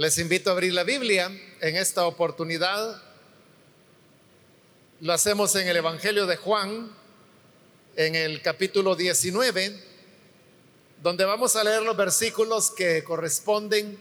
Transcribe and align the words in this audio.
Les 0.00 0.16
invito 0.16 0.48
a 0.48 0.54
abrir 0.54 0.72
la 0.72 0.82
Biblia 0.82 1.30
en 1.60 1.76
esta 1.76 2.06
oportunidad. 2.06 3.02
Lo 5.02 5.12
hacemos 5.12 5.54
en 5.56 5.68
el 5.68 5.76
Evangelio 5.76 6.26
de 6.26 6.36
Juan, 6.36 6.90
en 7.96 8.14
el 8.14 8.40
capítulo 8.40 8.96
19, 8.96 9.78
donde 11.02 11.26
vamos 11.26 11.54
a 11.54 11.64
leer 11.64 11.82
los 11.82 11.98
versículos 11.98 12.70
que 12.70 13.04
corresponden 13.04 13.98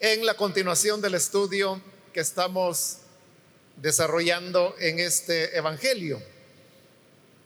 en 0.00 0.26
la 0.26 0.34
continuación 0.34 1.00
del 1.00 1.14
estudio 1.14 1.80
que 2.12 2.18
estamos 2.18 2.96
desarrollando 3.76 4.74
en 4.80 4.98
este 4.98 5.56
Evangelio, 5.56 6.20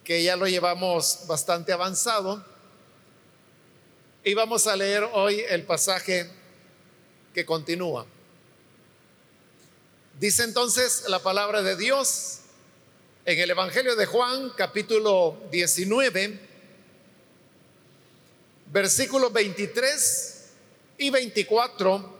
que 0.05 0.23
ya 0.23 0.36
lo 0.36 0.48
llevamos 0.48 1.27
bastante 1.27 1.70
avanzado. 1.70 2.43
Y 4.25 4.32
vamos 4.32 4.66
a 4.66 4.75
leer 4.75 5.07
hoy 5.12 5.45
el 5.50 5.64
pasaje 5.64 6.38
continúa. 7.45 8.07
Dice 10.19 10.43
entonces 10.43 11.05
la 11.09 11.21
palabra 11.21 11.63
de 11.63 11.77
Dios 11.77 12.41
en 13.25 13.39
el 13.39 13.51
Evangelio 13.51 13.95
de 13.95 14.07
Juan, 14.07 14.51
capítulo 14.57 15.37
19, 15.51 16.41
versículos 18.73 19.33
23 19.33 20.45
y 20.99 21.11
24, 21.11 22.19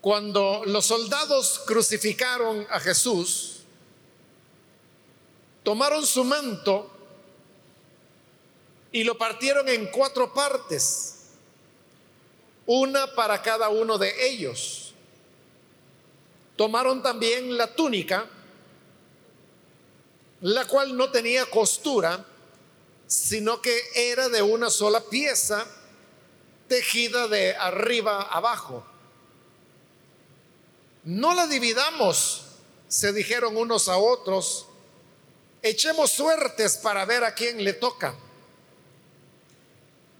cuando 0.00 0.62
los 0.64 0.86
soldados 0.86 1.60
crucificaron 1.66 2.66
a 2.70 2.80
Jesús, 2.80 3.60
tomaron 5.62 6.06
su 6.06 6.24
manto 6.24 6.90
y 8.92 9.04
lo 9.04 9.16
partieron 9.16 9.68
en 9.68 9.86
cuatro 9.90 10.32
partes 10.34 11.19
una 12.72 13.16
para 13.16 13.42
cada 13.42 13.68
uno 13.68 13.98
de 13.98 14.28
ellos. 14.28 14.94
Tomaron 16.54 17.02
también 17.02 17.56
la 17.56 17.74
túnica, 17.74 18.28
la 20.40 20.64
cual 20.66 20.96
no 20.96 21.10
tenía 21.10 21.46
costura, 21.46 22.24
sino 23.08 23.60
que 23.60 23.76
era 23.96 24.28
de 24.28 24.40
una 24.40 24.70
sola 24.70 25.00
pieza, 25.00 25.66
tejida 26.68 27.26
de 27.26 27.56
arriba 27.56 28.22
abajo. 28.22 28.86
No 31.02 31.34
la 31.34 31.48
dividamos, 31.48 32.44
se 32.86 33.12
dijeron 33.12 33.56
unos 33.56 33.88
a 33.88 33.98
otros, 33.98 34.66
echemos 35.60 36.12
suertes 36.12 36.76
para 36.76 37.04
ver 37.04 37.24
a 37.24 37.34
quién 37.34 37.64
le 37.64 37.72
toca. 37.72 38.14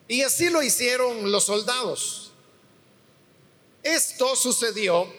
Y 0.09 0.23
así 0.23 0.51
lo 0.51 0.65
hicieron 0.65 1.31
los 1.31 1.45
soldados. 1.45 2.30
Esto 3.83 4.37
sucedió 4.37 5.13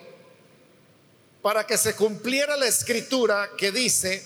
para 1.41 1.65
que 1.65 1.77
se 1.77 1.95
cumpliera 1.95 2.55
la 2.55 2.67
escritura 2.67 3.49
que 3.57 3.71
dice, 3.71 4.23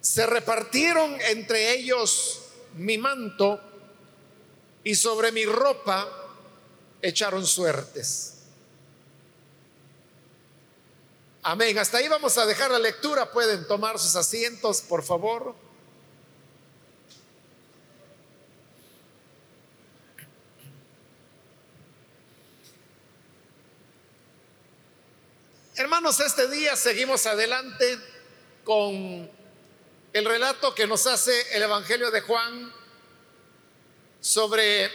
se 0.00 0.26
repartieron 0.26 1.20
entre 1.22 1.72
ellos 1.72 2.40
mi 2.74 2.96
manto 2.96 3.60
y 4.84 4.94
sobre 4.94 5.32
mi 5.32 5.44
ropa 5.44 6.08
echaron 7.02 7.46
suertes. 7.46 8.34
Amén. 11.42 11.78
Hasta 11.78 11.98
ahí 11.98 12.08
vamos 12.08 12.36
a 12.38 12.46
dejar 12.46 12.70
la 12.70 12.78
lectura. 12.78 13.32
Pueden 13.32 13.66
tomar 13.66 13.98
sus 13.98 14.14
asientos, 14.14 14.82
por 14.82 15.02
favor. 15.02 15.54
Hermanos, 25.80 26.20
este 26.20 26.46
día 26.48 26.76
seguimos 26.76 27.24
adelante 27.24 27.98
con 28.64 29.30
el 30.12 30.24
relato 30.26 30.74
que 30.74 30.86
nos 30.86 31.06
hace 31.06 31.56
el 31.56 31.62
Evangelio 31.62 32.10
de 32.10 32.20
Juan 32.20 32.70
sobre 34.20 34.90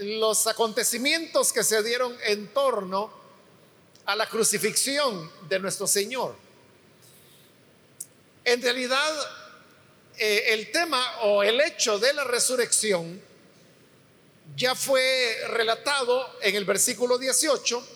los 0.00 0.46
acontecimientos 0.46 1.54
que 1.54 1.64
se 1.64 1.82
dieron 1.82 2.14
en 2.22 2.48
torno 2.48 3.10
a 4.04 4.14
la 4.14 4.28
crucifixión 4.28 5.32
de 5.48 5.58
nuestro 5.58 5.86
Señor. 5.86 6.36
En 8.44 8.60
realidad, 8.60 9.10
eh, 10.18 10.48
el 10.48 10.70
tema 10.70 11.20
o 11.22 11.44
el 11.44 11.58
hecho 11.62 11.98
de 11.98 12.12
la 12.12 12.24
resurrección 12.24 13.22
ya 14.54 14.74
fue 14.74 15.38
relatado 15.48 16.36
en 16.42 16.56
el 16.56 16.66
versículo 16.66 17.16
18 17.16 17.95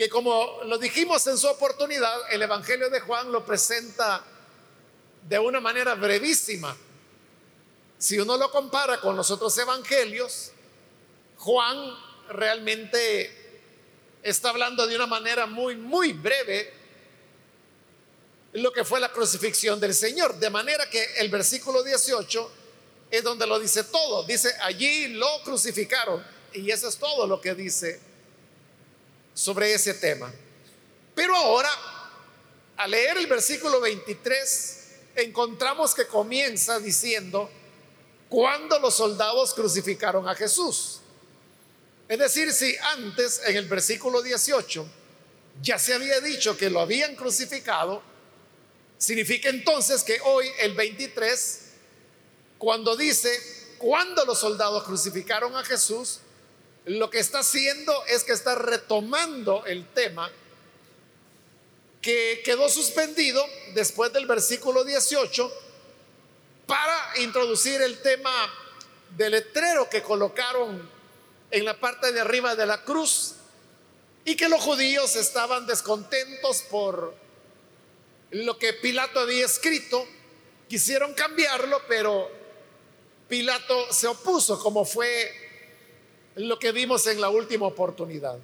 que 0.00 0.08
como 0.08 0.62
lo 0.64 0.78
dijimos 0.78 1.26
en 1.26 1.36
su 1.36 1.46
oportunidad, 1.46 2.32
el 2.32 2.40
Evangelio 2.40 2.88
de 2.88 3.00
Juan 3.00 3.30
lo 3.30 3.44
presenta 3.44 4.24
de 5.28 5.38
una 5.38 5.60
manera 5.60 5.94
brevísima. 5.94 6.74
Si 7.98 8.18
uno 8.18 8.38
lo 8.38 8.50
compara 8.50 8.98
con 8.98 9.14
los 9.14 9.30
otros 9.30 9.58
evangelios, 9.58 10.52
Juan 11.36 11.76
realmente 12.30 13.60
está 14.22 14.48
hablando 14.48 14.86
de 14.86 14.96
una 14.96 15.06
manera 15.06 15.44
muy, 15.44 15.76
muy 15.76 16.14
breve 16.14 16.72
lo 18.54 18.72
que 18.72 18.86
fue 18.86 19.00
la 19.00 19.12
crucifixión 19.12 19.78
del 19.78 19.92
Señor. 19.92 20.36
De 20.36 20.48
manera 20.48 20.88
que 20.88 21.04
el 21.18 21.28
versículo 21.28 21.82
18 21.82 22.50
es 23.10 23.22
donde 23.22 23.46
lo 23.46 23.58
dice 23.58 23.84
todo. 23.84 24.22
Dice, 24.22 24.50
allí 24.62 25.08
lo 25.08 25.42
crucificaron. 25.44 26.24
Y 26.54 26.70
eso 26.70 26.88
es 26.88 26.96
todo 26.96 27.26
lo 27.26 27.38
que 27.38 27.54
dice 27.54 28.08
sobre 29.34 29.72
ese 29.72 29.94
tema. 29.94 30.32
Pero 31.14 31.34
ahora, 31.34 31.70
al 32.76 32.90
leer 32.90 33.18
el 33.18 33.26
versículo 33.26 33.80
23, 33.80 34.86
encontramos 35.16 35.94
que 35.94 36.06
comienza 36.06 36.78
diciendo, 36.78 37.50
cuando 38.28 38.78
los 38.78 38.94
soldados 38.94 39.52
crucificaron 39.54 40.28
a 40.28 40.34
Jesús. 40.34 41.00
Es 42.08 42.18
decir, 42.18 42.52
si 42.52 42.76
antes 42.94 43.40
en 43.44 43.56
el 43.56 43.68
versículo 43.68 44.22
18 44.22 44.86
ya 45.62 45.78
se 45.78 45.94
había 45.94 46.20
dicho 46.20 46.56
que 46.56 46.70
lo 46.70 46.80
habían 46.80 47.16
crucificado, 47.16 48.02
significa 48.98 49.48
entonces 49.48 50.02
que 50.02 50.20
hoy 50.24 50.46
el 50.60 50.74
23, 50.74 51.60
cuando 52.58 52.96
dice, 52.96 53.30
cuando 53.78 54.24
los 54.24 54.38
soldados 54.38 54.84
crucificaron 54.84 55.56
a 55.56 55.64
Jesús, 55.64 56.20
lo 56.86 57.10
que 57.10 57.18
está 57.18 57.40
haciendo 57.40 58.04
es 58.06 58.24
que 58.24 58.32
está 58.32 58.54
retomando 58.54 59.64
el 59.66 59.86
tema 59.88 60.30
que 62.00 62.40
quedó 62.44 62.68
suspendido 62.68 63.44
después 63.74 64.12
del 64.12 64.26
versículo 64.26 64.84
18 64.84 65.52
para 66.66 67.18
introducir 67.18 67.82
el 67.82 68.00
tema 68.00 68.30
del 69.16 69.32
letrero 69.32 69.90
que 69.90 70.02
colocaron 70.02 70.88
en 71.50 71.64
la 71.64 71.78
parte 71.78 72.12
de 72.12 72.20
arriba 72.20 72.54
de 72.54 72.64
la 72.64 72.82
cruz 72.84 73.34
y 74.24 74.36
que 74.36 74.48
los 74.48 74.62
judíos 74.62 75.16
estaban 75.16 75.66
descontentos 75.66 76.62
por 76.62 77.14
lo 78.30 78.58
que 78.58 78.72
Pilato 78.74 79.20
había 79.20 79.44
escrito, 79.44 80.06
quisieron 80.68 81.14
cambiarlo, 81.14 81.82
pero 81.88 82.30
Pilato 83.28 83.92
se 83.92 84.06
opuso, 84.06 84.58
como 84.60 84.84
fue 84.84 85.49
lo 86.36 86.58
que 86.58 86.72
vimos 86.72 87.06
en 87.06 87.20
la 87.20 87.28
última 87.28 87.66
oportunidad. 87.66 88.38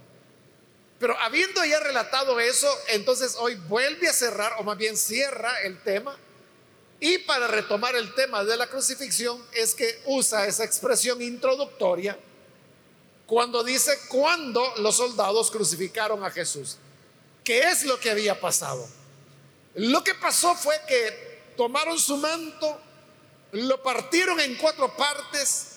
Pero 0.99 1.19
habiendo 1.21 1.65
ya 1.65 1.81
relatado 1.81 2.41
eso, 2.41 2.69
entonces 2.89 3.37
hoy 3.39 3.55
vuelve 3.69 4.09
a 4.09 4.13
cerrar, 4.13 4.55
o 4.59 4.63
más 4.63 4.79
bien 4.79 4.97
cierra 4.97 5.61
el 5.63 5.83
tema. 5.83 6.17
Y 6.99 7.19
para 7.19 7.47
retomar 7.47 7.95
el 7.95 8.15
tema 8.15 8.43
de 8.45 8.57
la 8.57 8.67
crucifixión 8.69 9.45
es 9.53 9.75
que 9.75 10.01
usa 10.07 10.47
esa 10.47 10.65
expresión 10.65 11.21
introductoria 11.21 12.19
cuando 13.27 13.63
dice 13.63 13.99
cuando 14.09 14.65
los 14.79 14.97
soldados 14.97 15.51
crucificaron 15.51 16.25
a 16.25 16.31
Jesús. 16.31 16.79
¿Qué 17.45 17.61
es 17.61 17.85
lo 17.85 18.01
que 18.01 18.11
había 18.11 18.41
pasado? 18.41 18.89
Lo 19.75 20.03
que 20.03 20.15
pasó 20.15 20.55
fue 20.55 20.75
que 20.89 21.53
tomaron 21.57 21.99
su 21.99 22.17
manto, 22.17 22.81
lo 23.53 23.83
partieron 23.83 24.41
en 24.41 24.57
cuatro 24.57 24.97
partes, 24.97 25.76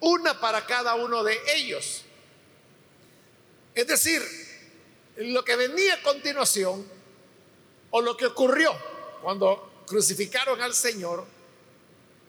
una 0.00 0.40
para 0.40 0.66
cada 0.66 0.94
uno 0.94 1.22
de 1.24 1.38
ellos. 1.54 2.02
Es 3.74 3.86
decir, 3.86 4.22
lo 5.16 5.44
que 5.44 5.56
venía 5.56 5.94
a 5.94 6.02
continuación, 6.02 6.86
o 7.90 8.00
lo 8.00 8.16
que 8.16 8.26
ocurrió 8.26 8.76
cuando 9.22 9.84
crucificaron 9.86 10.60
al 10.60 10.74
Señor, 10.74 11.26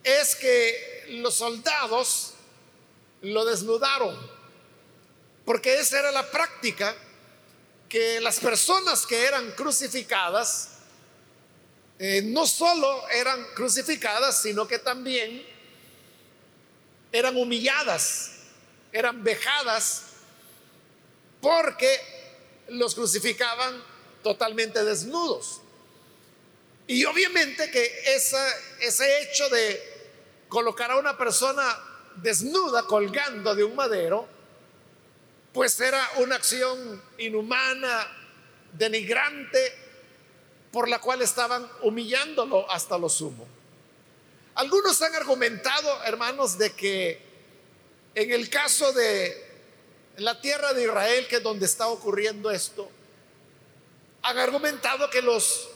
es 0.02 0.36
que 0.36 1.06
los 1.08 1.34
soldados 1.34 2.34
lo 3.22 3.44
desnudaron, 3.44 4.16
porque 5.44 5.78
esa 5.78 5.98
era 5.98 6.12
la 6.12 6.30
práctica 6.30 6.94
que 7.88 8.20
las 8.20 8.38
personas 8.38 9.06
que 9.06 9.24
eran 9.24 9.50
crucificadas, 9.52 10.70
eh, 11.98 12.22
no 12.22 12.46
solo 12.46 13.08
eran 13.08 13.42
crucificadas, 13.54 14.42
sino 14.42 14.68
que 14.68 14.78
también 14.78 15.44
eran 17.12 17.36
humilladas, 17.36 18.32
eran 18.92 19.22
vejadas 19.22 20.04
porque 21.40 21.98
los 22.68 22.94
crucificaban 22.94 23.82
totalmente 24.22 24.84
desnudos. 24.84 25.60
Y 26.86 27.04
obviamente 27.04 27.70
que 27.70 28.02
ese 28.14 29.22
hecho 29.22 29.48
de 29.50 29.98
colocar 30.48 30.90
a 30.90 30.96
una 30.96 31.16
persona 31.16 31.62
desnuda 32.16 32.84
colgando 32.84 33.54
de 33.54 33.64
un 33.64 33.74
madero, 33.74 34.28
pues 35.52 35.78
era 35.80 36.02
una 36.18 36.36
acción 36.36 37.02
inhumana, 37.18 38.06
denigrante, 38.72 39.74
por 40.70 40.88
la 40.88 41.00
cual 41.00 41.22
estaban 41.22 41.68
humillándolo 41.82 42.70
hasta 42.70 42.98
lo 42.98 43.08
sumo. 43.08 43.47
Algunos 44.58 45.00
han 45.02 45.14
argumentado, 45.14 46.02
hermanos, 46.02 46.58
de 46.58 46.72
que 46.72 47.22
en 48.12 48.32
el 48.32 48.50
caso 48.50 48.92
de 48.92 49.46
la 50.16 50.40
tierra 50.40 50.72
de 50.72 50.82
Israel, 50.82 51.28
que 51.28 51.36
es 51.36 51.42
donde 51.44 51.64
está 51.64 51.86
ocurriendo 51.86 52.50
esto, 52.50 52.90
han 54.20 54.36
argumentado 54.36 55.08
que 55.10 55.22
los 55.22 55.68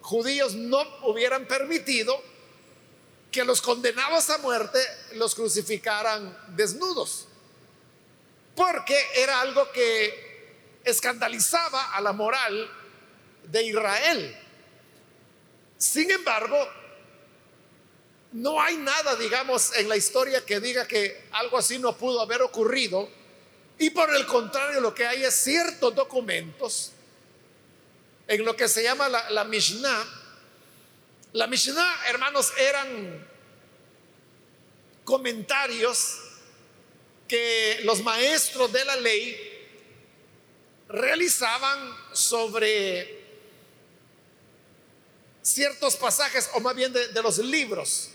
judíos 0.00 0.56
no 0.56 0.82
hubieran 1.04 1.46
permitido 1.46 2.20
que 3.30 3.44
los 3.44 3.62
condenados 3.62 4.28
a 4.30 4.38
muerte 4.38 4.80
los 5.12 5.36
crucificaran 5.36 6.36
desnudos, 6.56 7.28
porque 8.56 9.00
era 9.14 9.40
algo 9.40 9.70
que 9.70 10.80
escandalizaba 10.82 11.94
a 11.94 12.00
la 12.00 12.12
moral 12.12 12.72
de 13.44 13.62
Israel. 13.62 14.36
Sin 15.78 16.10
embargo, 16.10 16.56
no 18.32 18.60
hay 18.60 18.76
nada, 18.76 19.16
digamos, 19.16 19.74
en 19.76 19.88
la 19.88 19.96
historia 19.96 20.44
que 20.44 20.60
diga 20.60 20.86
que 20.86 21.28
algo 21.32 21.58
así 21.58 21.78
no 21.78 21.96
pudo 21.96 22.20
haber 22.20 22.42
ocurrido. 22.42 23.08
Y 23.78 23.90
por 23.90 24.14
el 24.14 24.26
contrario, 24.26 24.80
lo 24.80 24.94
que 24.94 25.06
hay 25.06 25.24
es 25.24 25.34
ciertos 25.34 25.94
documentos 25.94 26.92
en 28.26 28.44
lo 28.44 28.56
que 28.56 28.68
se 28.68 28.82
llama 28.82 29.08
la, 29.08 29.44
Mishnah. 29.44 30.04
La 31.32 31.46
Mishnah, 31.46 32.06
hermanos, 32.08 32.52
eran 32.58 33.26
comentarios 35.04 36.18
que 37.28 37.80
los 37.84 38.02
maestros 38.02 38.72
de 38.72 38.84
la 38.84 38.96
ley 38.96 39.36
realizaban 40.88 41.96
sobre 42.12 43.24
ciertos 45.42 45.96
pasajes, 45.96 46.50
o 46.54 46.60
más 46.60 46.74
bien 46.74 46.92
de, 46.92 47.22
los 47.22 47.38
libros 47.38 48.10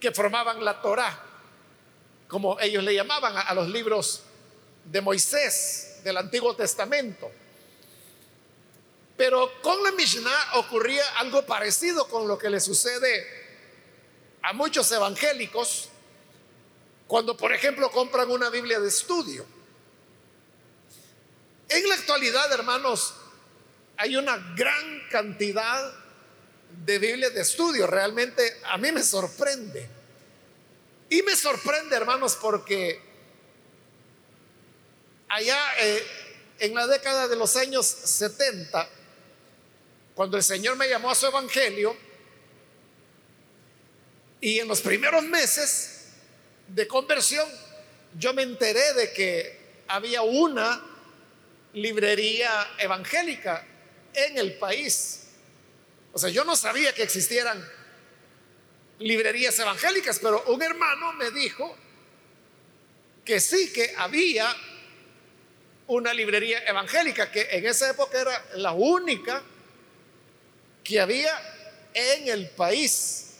que 0.00 0.10
formaban 0.12 0.64
la 0.64 0.80
Torah, 0.80 1.22
como 2.26 2.58
ellos 2.58 2.82
le 2.82 2.94
llamaban 2.94 3.36
a 3.36 3.54
los 3.54 3.68
libros 3.68 4.22
de 4.84 5.00
Moisés 5.00 6.00
del 6.02 6.16
Antiguo 6.16 6.56
Testamento. 6.56 7.30
Pero 9.16 9.60
con 9.60 9.82
la 9.84 9.92
Mishnah 9.92 10.54
ocurría 10.54 11.04
algo 11.18 11.44
parecido 11.44 12.08
con 12.08 12.26
lo 12.26 12.38
que 12.38 12.48
le 12.48 12.58
sucede 12.58 13.40
a 14.42 14.54
muchos 14.54 14.90
evangélicos 14.90 15.90
cuando, 17.06 17.36
por 17.36 17.52
ejemplo, 17.52 17.90
compran 17.90 18.30
una 18.30 18.48
Biblia 18.48 18.80
de 18.80 18.88
estudio. 18.88 19.44
En 21.68 21.88
la 21.88 21.96
actualidad, 21.96 22.50
hermanos, 22.52 23.14
hay 23.96 24.16
una 24.16 24.36
gran 24.56 25.08
cantidad 25.10 25.92
de 26.84 26.98
Biblias 26.98 27.34
de 27.34 27.40
estudio. 27.40 27.86
Realmente 27.86 28.60
a 28.64 28.78
mí 28.78 28.92
me 28.92 29.02
sorprende. 29.02 29.88
Y 31.08 31.22
me 31.22 31.34
sorprende, 31.34 31.96
hermanos, 31.96 32.38
porque 32.40 33.00
allá 35.28 35.58
eh, 35.80 36.06
en 36.60 36.74
la 36.74 36.86
década 36.86 37.26
de 37.26 37.36
los 37.36 37.56
años 37.56 37.86
70, 37.86 38.88
cuando 40.14 40.36
el 40.36 40.42
Señor 40.42 40.76
me 40.76 40.88
llamó 40.88 41.10
a 41.10 41.14
su 41.14 41.26
evangelio, 41.26 41.96
y 44.40 44.58
en 44.58 44.68
los 44.68 44.80
primeros 44.80 45.22
meses 45.24 46.06
de 46.68 46.86
conversión, 46.86 47.46
yo 48.18 48.32
me 48.32 48.42
enteré 48.42 48.94
de 48.94 49.12
que 49.12 49.60
había 49.88 50.22
una 50.22 50.82
librería 51.74 52.70
evangélica 52.78 53.66
en 54.14 54.38
el 54.38 54.54
país. 54.54 55.19
O 56.12 56.18
sea, 56.18 56.30
yo 56.30 56.44
no 56.44 56.56
sabía 56.56 56.94
que 56.94 57.02
existieran 57.02 57.64
librerías 58.98 59.58
evangélicas, 59.58 60.18
pero 60.18 60.42
un 60.48 60.62
hermano 60.62 61.12
me 61.14 61.30
dijo 61.30 61.76
que 63.24 63.40
sí, 63.40 63.72
que 63.72 63.94
había 63.96 64.54
una 65.86 66.12
librería 66.14 66.62
evangélica, 66.66 67.30
que 67.30 67.48
en 67.50 67.66
esa 67.66 67.90
época 67.90 68.20
era 68.20 68.44
la 68.54 68.72
única 68.72 69.42
que 70.84 71.00
había 71.00 71.30
en 71.94 72.28
el 72.28 72.50
país, 72.50 73.36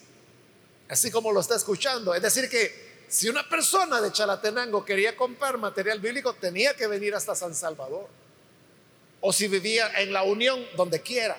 así 0.88 1.10
como 1.10 1.32
lo 1.32 1.40
está 1.40 1.56
escuchando. 1.56 2.14
Es 2.14 2.22
decir, 2.22 2.48
que 2.48 3.04
si 3.08 3.28
una 3.28 3.48
persona 3.48 4.00
de 4.00 4.12
Chalatenango 4.12 4.84
quería 4.84 5.16
comprar 5.16 5.58
material 5.58 6.00
bíblico, 6.00 6.34
tenía 6.34 6.74
que 6.74 6.86
venir 6.86 7.14
hasta 7.14 7.34
San 7.34 7.54
Salvador. 7.54 8.08
O 9.20 9.32
si 9.32 9.48
vivía 9.48 10.00
en 10.00 10.12
la 10.12 10.22
Unión, 10.22 10.64
donde 10.76 11.02
quiera. 11.02 11.36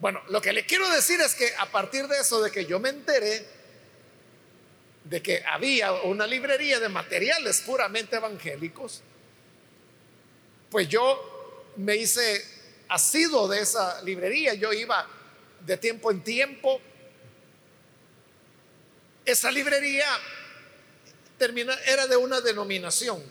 Bueno, 0.00 0.22
lo 0.28 0.40
que 0.40 0.52
le 0.52 0.64
quiero 0.64 0.88
decir 0.90 1.20
es 1.20 1.34
que 1.34 1.52
a 1.58 1.66
partir 1.66 2.06
de 2.06 2.18
eso, 2.18 2.40
de 2.40 2.50
que 2.50 2.66
yo 2.66 2.78
me 2.78 2.90
enteré 2.90 3.44
de 5.04 5.22
que 5.22 5.42
había 5.46 5.92
una 5.92 6.26
librería 6.26 6.78
de 6.78 6.88
materiales 6.88 7.62
puramente 7.62 8.16
evangélicos, 8.16 9.02
pues 10.70 10.88
yo 10.88 11.74
me 11.76 11.96
hice 11.96 12.44
asido 12.88 13.48
de 13.48 13.60
esa 13.60 14.02
librería, 14.02 14.54
yo 14.54 14.72
iba 14.72 15.06
de 15.64 15.76
tiempo 15.76 16.10
en 16.10 16.22
tiempo. 16.22 16.80
Esa 19.24 19.50
librería 19.50 20.06
era 21.86 22.06
de 22.06 22.16
una 22.16 22.40
denominación. 22.40 23.22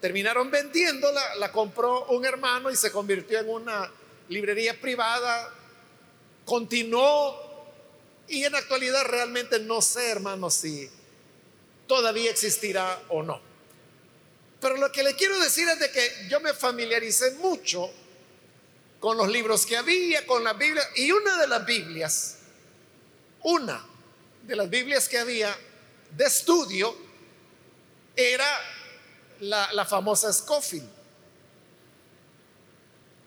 Terminaron 0.00 0.50
vendiéndola, 0.50 1.36
la 1.36 1.52
compró 1.52 2.06
un 2.06 2.24
hermano 2.24 2.70
y 2.70 2.76
se 2.76 2.90
convirtió 2.90 3.38
en 3.38 3.48
una 3.48 3.90
librería 4.28 4.78
privada. 4.78 5.54
Continuó 6.44 7.40
y 8.28 8.44
en 8.44 8.52
la 8.52 8.58
actualidad 8.58 9.04
realmente 9.04 9.58
no 9.60 9.82
sé, 9.82 10.10
hermano, 10.10 10.50
si 10.50 10.88
todavía 11.86 12.30
existirá 12.30 13.02
o 13.08 13.22
no. 13.22 13.40
Pero 14.60 14.76
lo 14.76 14.92
que 14.92 15.02
le 15.02 15.16
quiero 15.16 15.38
decir 15.40 15.68
es 15.68 15.78
de 15.78 15.90
que 15.90 16.28
yo 16.28 16.40
me 16.40 16.54
familiaricé 16.54 17.32
mucho 17.32 17.90
con 19.00 19.16
los 19.16 19.28
libros 19.28 19.66
que 19.66 19.76
había, 19.76 20.24
con 20.24 20.44
la 20.44 20.52
Biblia. 20.52 20.82
Y 20.94 21.10
una 21.10 21.36
de 21.38 21.48
las 21.48 21.66
Biblias, 21.66 22.36
una 23.42 23.84
de 24.44 24.54
las 24.56 24.70
Biblias 24.70 25.08
que 25.08 25.18
había 25.18 25.54
de 26.16 26.24
estudio 26.24 26.96
era 28.14 28.46
la, 29.40 29.84
famosa 29.84 30.32
Scofield. 30.32 30.88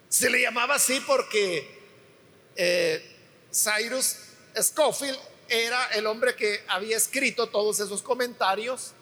Se 0.07 0.29
le 0.29 0.41
llamaba 0.41 0.75
así 0.75 1.01
porque 1.01 1.74
eh, 2.55 3.03
Cyrus 3.51 4.17
Scofield 4.61 5.19
era 5.47 5.87
el 5.87 6.05
hombre 6.07 6.35
que 6.35 6.63
había 6.67 6.97
escrito 6.97 7.47
todos 7.47 7.79
esos 7.79 8.01
comentarios 8.01 8.93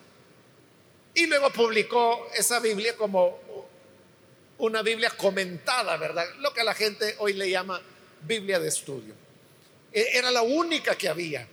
y 1.13 1.27
luego 1.27 1.51
publicó 1.51 2.27
esa 2.35 2.59
Biblia 2.59 2.95
como 2.97 3.39
una 4.57 4.81
Biblia 4.81 5.11
comentada, 5.11 5.97
¿verdad? 5.97 6.25
Lo 6.39 6.53
que 6.53 6.63
la 6.63 6.73
gente 6.73 7.15
hoy 7.19 7.33
le 7.33 7.49
llama 7.49 7.81
Biblia 8.21 8.59
de 8.59 8.67
estudio. 8.67 9.13
E, 9.91 10.17
era 10.17 10.31
la 10.31 10.41
única 10.41 10.95
que 10.95 11.07
había. 11.07 11.47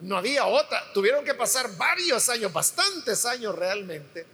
No 0.00 0.16
había 0.16 0.46
otra. 0.46 0.92
Tuvieron 0.92 1.24
que 1.24 1.34
pasar 1.34 1.76
varios 1.76 2.28
años, 2.28 2.52
bastantes 2.52 3.24
años 3.24 3.54
realmente, 3.54 4.26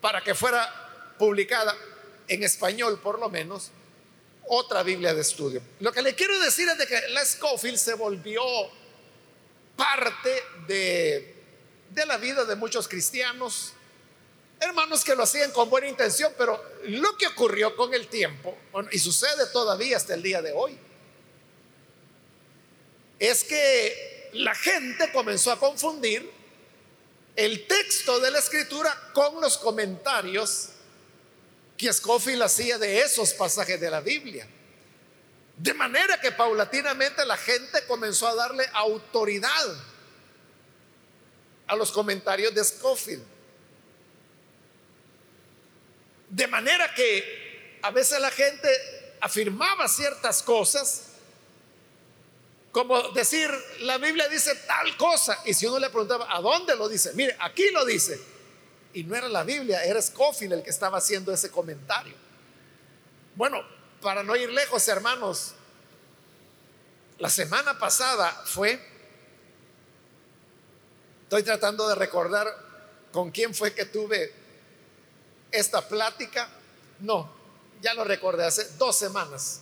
para 0.00 0.22
que 0.22 0.34
fuera 0.34 1.14
publicada 1.18 1.74
en 2.28 2.42
español 2.42 3.00
por 3.02 3.18
lo 3.18 3.28
menos 3.28 3.70
otra 4.52 4.82
Biblia 4.82 5.14
de 5.14 5.20
estudio. 5.20 5.62
Lo 5.78 5.92
que 5.92 6.02
le 6.02 6.16
quiero 6.16 6.36
decir 6.40 6.68
es 6.68 6.76
de 6.76 6.86
que 6.86 7.08
la 7.10 7.24
Scofield 7.24 7.78
se 7.78 7.94
volvió 7.94 8.42
parte 9.76 10.42
de, 10.66 11.36
de 11.90 12.06
la 12.06 12.16
vida 12.16 12.44
de 12.44 12.56
muchos 12.56 12.88
cristianos, 12.88 13.74
hermanos 14.58 15.04
que 15.04 15.14
lo 15.14 15.22
hacían 15.22 15.52
con 15.52 15.70
buena 15.70 15.86
intención, 15.86 16.32
pero 16.36 16.60
lo 16.82 17.16
que 17.16 17.28
ocurrió 17.28 17.76
con 17.76 17.94
el 17.94 18.08
tiempo, 18.08 18.58
y 18.90 18.98
sucede 18.98 19.46
todavía 19.52 19.96
hasta 19.96 20.14
el 20.14 20.22
día 20.22 20.42
de 20.42 20.50
hoy, 20.50 20.76
es 23.20 23.44
que 23.44 24.30
la 24.32 24.54
gente 24.56 25.12
comenzó 25.12 25.52
a 25.52 25.60
confundir 25.60 26.28
el 27.36 27.68
texto 27.68 28.18
de 28.18 28.32
la 28.32 28.40
escritura 28.40 29.12
con 29.12 29.40
los 29.40 29.58
comentarios 29.58 30.70
que 31.80 31.90
Scofield 31.90 32.42
hacía 32.42 32.76
de 32.76 33.00
esos 33.00 33.32
pasajes 33.32 33.80
de 33.80 33.90
la 33.90 34.02
Biblia. 34.02 34.46
De 35.56 35.72
manera 35.72 36.20
que 36.20 36.30
paulatinamente 36.30 37.24
la 37.24 37.38
gente 37.38 37.86
comenzó 37.86 38.28
a 38.28 38.34
darle 38.34 38.66
autoridad 38.74 39.76
a 41.66 41.74
los 41.74 41.90
comentarios 41.90 42.54
de 42.54 42.62
Scofield. 42.62 43.24
De 46.28 46.46
manera 46.48 46.92
que 46.94 47.78
a 47.80 47.90
veces 47.90 48.20
la 48.20 48.30
gente 48.30 48.68
afirmaba 49.18 49.88
ciertas 49.88 50.42
cosas, 50.42 51.04
como 52.72 53.00
decir, 53.12 53.50
la 53.80 53.96
Biblia 53.96 54.28
dice 54.28 54.54
tal 54.66 54.98
cosa, 54.98 55.40
y 55.46 55.54
si 55.54 55.64
uno 55.64 55.78
le 55.78 55.88
preguntaba, 55.88 56.26
¿a 56.30 56.42
dónde 56.42 56.76
lo 56.76 56.90
dice? 56.90 57.14
Mire, 57.14 57.34
aquí 57.40 57.70
lo 57.70 57.86
dice. 57.86 58.20
Y 58.92 59.04
no 59.04 59.14
era 59.14 59.28
la 59.28 59.44
Biblia, 59.44 59.84
era 59.84 60.02
Scofield 60.02 60.54
el 60.54 60.62
que 60.62 60.70
estaba 60.70 60.98
haciendo 60.98 61.32
ese 61.32 61.50
comentario. 61.50 62.14
Bueno, 63.36 63.62
para 64.00 64.22
no 64.22 64.34
ir 64.34 64.50
lejos, 64.50 64.86
hermanos, 64.88 65.54
la 67.18 67.28
semana 67.28 67.78
pasada 67.78 68.30
fue, 68.46 68.80
estoy 71.24 71.42
tratando 71.42 71.88
de 71.88 71.94
recordar 71.94 72.48
con 73.12 73.30
quién 73.30 73.54
fue 73.54 73.74
que 73.74 73.84
tuve 73.84 74.32
esta 75.50 75.86
plática. 75.86 76.48
No, 77.00 77.32
ya 77.80 77.94
lo 77.94 78.04
recordé, 78.04 78.44
hace 78.44 78.68
dos 78.78 78.96
semanas. 78.96 79.60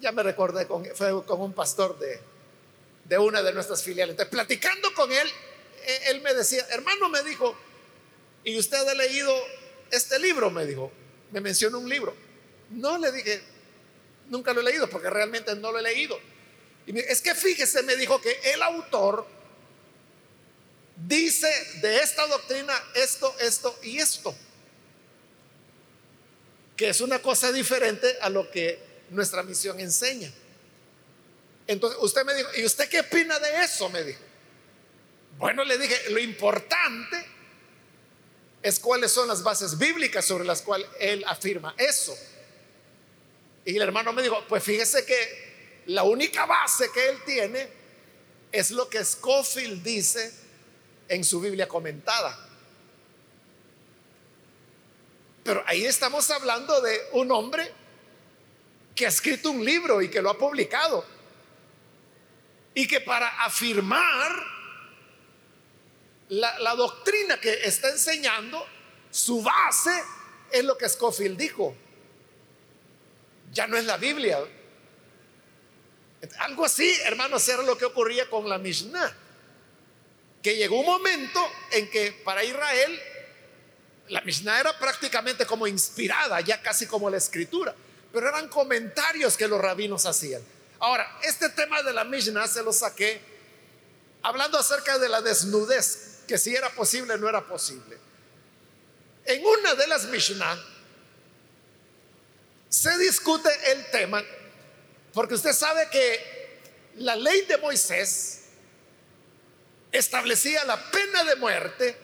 Ya 0.00 0.12
me 0.12 0.22
recordé, 0.22 0.66
con, 0.66 0.84
fue 0.94 1.24
con 1.24 1.40
un 1.40 1.52
pastor 1.52 1.98
de, 1.98 2.20
de 3.04 3.18
una 3.18 3.42
de 3.42 3.52
nuestras 3.52 3.82
filiales. 3.82 4.14
Entonces, 4.14 4.32
platicando 4.32 4.92
con 4.94 5.10
él, 5.12 5.30
él 6.06 6.20
me 6.20 6.34
decía, 6.34 6.66
hermano, 6.70 7.08
me 7.08 7.22
dijo, 7.22 7.56
¿y 8.44 8.58
usted 8.58 8.86
ha 8.86 8.94
leído 8.94 9.34
este 9.90 10.18
libro? 10.18 10.50
Me 10.50 10.66
dijo, 10.66 10.92
me 11.30 11.40
mencionó 11.40 11.78
un 11.78 11.88
libro. 11.88 12.14
No 12.70 12.98
le 12.98 13.12
dije, 13.12 13.42
nunca 14.28 14.52
lo 14.52 14.60
he 14.60 14.64
leído 14.64 14.88
porque 14.88 15.10
realmente 15.10 15.54
no 15.56 15.72
lo 15.72 15.78
he 15.78 15.82
leído. 15.82 16.18
Y 16.86 16.98
es 16.98 17.20
que 17.20 17.34
fíjese, 17.34 17.82
me 17.82 17.96
dijo 17.96 18.20
que 18.20 18.38
el 18.52 18.62
autor 18.62 19.26
dice 20.96 21.48
de 21.80 21.98
esta 21.98 22.26
doctrina 22.26 22.74
esto, 22.94 23.34
esto 23.40 23.78
y 23.82 23.98
esto. 23.98 24.34
Que 26.76 26.88
es 26.88 27.00
una 27.00 27.20
cosa 27.20 27.52
diferente 27.52 28.16
a 28.20 28.28
lo 28.28 28.50
que 28.50 28.78
nuestra 29.10 29.42
misión 29.42 29.78
enseña. 29.78 30.32
Entonces 31.66 31.98
usted 32.02 32.24
me 32.24 32.34
dijo, 32.34 32.48
¿y 32.56 32.64
usted 32.64 32.88
qué 32.88 33.00
opina 33.00 33.38
de 33.38 33.64
eso? 33.64 33.88
Me 33.88 34.02
dijo. 34.02 34.20
Bueno, 35.38 35.64
le 35.64 35.78
dije, 35.78 36.10
lo 36.10 36.18
importante 36.18 37.26
es 38.62 38.78
cuáles 38.78 39.10
son 39.10 39.28
las 39.28 39.42
bases 39.42 39.76
bíblicas 39.76 40.24
sobre 40.24 40.44
las 40.44 40.62
cuales 40.62 40.88
él 41.00 41.24
afirma 41.26 41.74
eso. 41.76 42.16
Y 43.64 43.76
el 43.76 43.82
hermano 43.82 44.12
me 44.12 44.22
dijo, 44.22 44.44
pues 44.48 44.62
fíjese 44.62 45.04
que 45.04 45.82
la 45.86 46.04
única 46.04 46.46
base 46.46 46.90
que 46.92 47.08
él 47.08 47.18
tiene 47.24 47.68
es 48.52 48.70
lo 48.70 48.88
que 48.88 49.04
Scofield 49.04 49.82
dice 49.82 50.32
en 51.08 51.24
su 51.24 51.40
Biblia 51.40 51.66
comentada. 51.66 52.48
Pero 55.42 55.64
ahí 55.66 55.84
estamos 55.84 56.30
hablando 56.30 56.80
de 56.80 57.00
un 57.12 57.32
hombre 57.32 57.70
que 58.94 59.06
ha 59.06 59.08
escrito 59.08 59.50
un 59.50 59.64
libro 59.64 60.02
y 60.02 60.08
que 60.08 60.22
lo 60.22 60.30
ha 60.30 60.38
publicado. 60.38 61.04
Y 62.74 62.86
que 62.86 63.00
para 63.00 63.44
afirmar 63.44 64.61
la, 66.32 66.74
doctrina 66.74 67.38
que 67.38 67.52
está 67.64 67.90
enseñando, 67.90 68.64
su 69.10 69.42
base 69.42 70.02
es 70.50 70.64
lo 70.64 70.76
que 70.78 70.88
Scofield 70.88 71.36
dijo 71.36 71.76
ya 73.52 73.66
no 73.66 73.76
es 73.76 73.84
la 73.84 73.98
Biblia. 73.98 74.38
Algo 76.38 76.64
así, 76.64 76.90
hermanos, 77.04 77.46
era 77.48 77.62
lo 77.62 77.76
que 77.76 77.84
ocurría 77.84 78.30
con 78.30 78.48
la 78.48 78.56
Mishnah. 78.56 79.14
Que 80.42 80.56
llegó 80.56 80.80
un 80.80 80.86
momento 80.86 81.38
en 81.70 81.90
que 81.90 82.12
para 82.24 82.42
Israel 82.42 83.00
la 84.08 84.22
Mishnah 84.22 84.58
era 84.58 84.78
prácticamente 84.78 85.44
como 85.44 85.66
inspirada, 85.66 86.40
ya 86.40 86.62
casi 86.62 86.86
como 86.86 87.10
la 87.10 87.18
escritura, 87.18 87.74
pero 88.10 88.28
eran 88.28 88.48
comentarios 88.48 89.36
que 89.36 89.46
los 89.46 89.60
rabinos 89.60 90.06
hacían. 90.06 90.42
Ahora, 90.80 91.18
este 91.22 91.50
tema 91.50 91.82
de 91.82 91.92
la 91.92 92.04
Mishnah 92.04 92.48
se 92.48 92.62
lo 92.62 92.72
saqué 92.72 93.20
hablando 94.22 94.58
acerca 94.58 94.98
de 94.98 95.08
la 95.08 95.20
desnudez, 95.20 96.11
que 96.26 96.38
si 96.38 96.54
era 96.54 96.70
posible 96.70 97.16
no 97.18 97.28
era 97.28 97.46
posible. 97.46 97.98
En 99.24 99.44
una 99.44 99.74
de 99.74 99.86
las 99.86 100.04
Mishnah 100.06 100.58
se 102.68 102.98
discute 102.98 103.50
el 103.70 103.90
tema 103.90 104.24
porque 105.12 105.34
usted 105.34 105.52
sabe 105.52 105.88
que 105.90 106.60
la 106.96 107.16
ley 107.16 107.42
de 107.42 107.58
Moisés 107.58 108.42
establecía 109.92 110.64
la 110.64 110.90
pena 110.90 111.24
de 111.24 111.36
muerte 111.36 111.96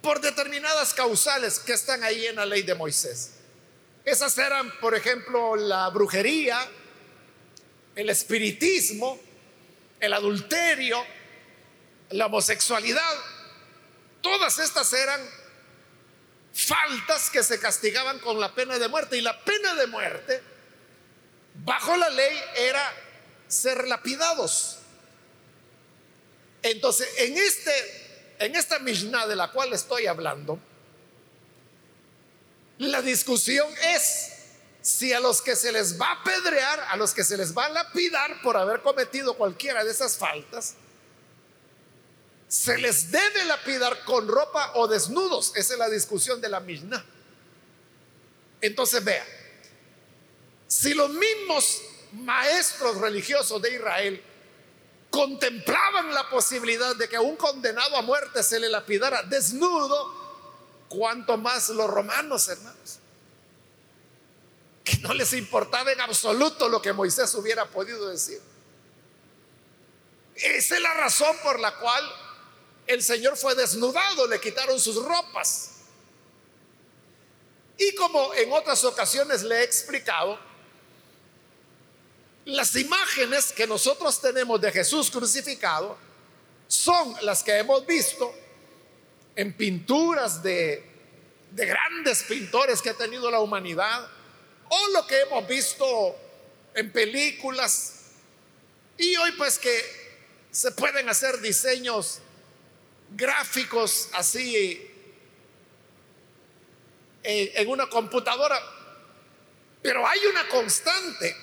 por 0.00 0.20
determinadas 0.20 0.94
causales 0.94 1.58
que 1.58 1.72
están 1.74 2.02
ahí 2.04 2.26
en 2.26 2.36
la 2.36 2.46
ley 2.46 2.62
de 2.62 2.74
Moisés. 2.74 3.32
Esas 4.04 4.38
eran, 4.38 4.70
por 4.78 4.94
ejemplo, 4.94 5.56
la 5.56 5.88
brujería, 5.88 6.58
el 7.96 8.08
espiritismo, 8.08 9.18
el 9.98 10.12
adulterio, 10.12 11.04
la 12.10 12.26
homosexualidad. 12.26 13.14
Todas 14.20 14.58
estas 14.58 14.92
eran 14.92 15.20
faltas 16.52 17.30
que 17.30 17.42
se 17.42 17.58
castigaban 17.60 18.18
con 18.20 18.40
la 18.40 18.54
pena 18.54 18.78
de 18.78 18.88
muerte. 18.88 19.18
Y 19.18 19.20
la 19.20 19.38
pena 19.44 19.74
de 19.74 19.86
muerte, 19.86 20.42
bajo 21.64 21.96
la 21.96 22.08
ley, 22.10 22.38
era 22.56 22.92
ser 23.48 23.86
lapidados. 23.86 24.78
Entonces, 26.62 27.08
en, 27.18 27.36
este, 27.36 28.36
en 28.38 28.56
esta 28.56 28.78
Mishnah 28.78 29.26
de 29.26 29.36
la 29.36 29.52
cual 29.52 29.72
estoy 29.72 30.06
hablando, 30.06 30.58
la 32.78 33.02
discusión 33.02 33.68
es 33.94 34.32
si 34.82 35.12
a 35.12 35.20
los 35.20 35.42
que 35.42 35.56
se 35.56 35.72
les 35.72 36.00
va 36.00 36.08
a 36.08 36.20
apedrear, 36.20 36.80
a 36.88 36.96
los 36.96 37.12
que 37.12 37.24
se 37.24 37.36
les 37.36 37.56
va 37.56 37.66
a 37.66 37.68
lapidar 37.70 38.40
por 38.42 38.56
haber 38.56 38.82
cometido 38.82 39.36
cualquiera 39.36 39.84
de 39.84 39.90
esas 39.90 40.16
faltas, 40.16 40.74
se 42.48 42.78
les 42.78 43.10
debe 43.10 43.44
lapidar 43.44 44.04
con 44.04 44.28
ropa 44.28 44.72
o 44.74 44.86
desnudos. 44.86 45.52
Esa 45.56 45.74
es 45.74 45.78
la 45.78 45.88
discusión 45.88 46.40
de 46.40 46.48
la 46.48 46.60
Mishnah. 46.60 47.04
Entonces 48.60 49.02
vea, 49.02 49.26
si 50.66 50.94
los 50.94 51.10
mismos 51.10 51.82
maestros 52.12 52.96
religiosos 52.98 53.60
de 53.62 53.74
Israel 53.74 54.22
contemplaban 55.10 56.12
la 56.12 56.28
posibilidad 56.28 56.94
de 56.96 57.08
que 57.08 57.16
a 57.16 57.20
un 57.20 57.36
condenado 57.36 57.96
a 57.96 58.02
muerte 58.02 58.42
se 58.42 58.60
le 58.60 58.68
lapidara 58.68 59.22
desnudo, 59.22 60.26
cuanto 60.88 61.36
más 61.36 61.68
los 61.70 61.88
romanos, 61.88 62.48
hermanos, 62.48 62.98
que 64.84 64.98
no 64.98 65.12
les 65.14 65.32
importaba 65.32 65.90
en 65.90 66.00
absoluto 66.00 66.68
lo 66.68 66.80
que 66.80 66.92
Moisés 66.92 67.34
hubiera 67.34 67.66
podido 67.66 68.08
decir. 68.08 68.40
Esa 70.36 70.76
es 70.76 70.82
la 70.82 70.94
razón 70.94 71.34
por 71.42 71.58
la 71.58 71.74
cual 71.76 72.04
el 72.86 73.02
Señor 73.02 73.36
fue 73.36 73.54
desnudado, 73.54 74.26
le 74.26 74.40
quitaron 74.40 74.78
sus 74.78 75.02
ropas. 75.04 75.72
Y 77.78 77.94
como 77.94 78.32
en 78.34 78.52
otras 78.52 78.84
ocasiones 78.84 79.42
le 79.42 79.60
he 79.60 79.62
explicado, 79.64 80.38
las 82.46 82.74
imágenes 82.76 83.52
que 83.52 83.66
nosotros 83.66 84.20
tenemos 84.20 84.60
de 84.60 84.70
Jesús 84.70 85.10
crucificado 85.10 85.98
son 86.68 87.16
las 87.22 87.42
que 87.42 87.58
hemos 87.58 87.84
visto 87.84 88.32
en 89.34 89.52
pinturas 89.52 90.42
de, 90.42 90.84
de 91.50 91.66
grandes 91.66 92.22
pintores 92.22 92.80
que 92.80 92.90
ha 92.90 92.94
tenido 92.94 93.30
la 93.30 93.40
humanidad, 93.40 94.08
o 94.68 94.88
lo 94.88 95.06
que 95.06 95.20
hemos 95.20 95.46
visto 95.46 96.16
en 96.74 96.90
películas, 96.92 97.94
y 98.96 99.16
hoy 99.16 99.32
pues 99.32 99.58
que 99.58 100.06
se 100.50 100.70
pueden 100.72 101.08
hacer 101.08 101.40
diseños 101.40 102.20
gráficos 103.10 104.08
así 104.12 104.90
en 107.22 107.68
una 107.68 107.88
computadora. 107.88 108.58
Pero 109.82 110.06
hay 110.06 110.26
una 110.26 110.48
constante 110.48 111.36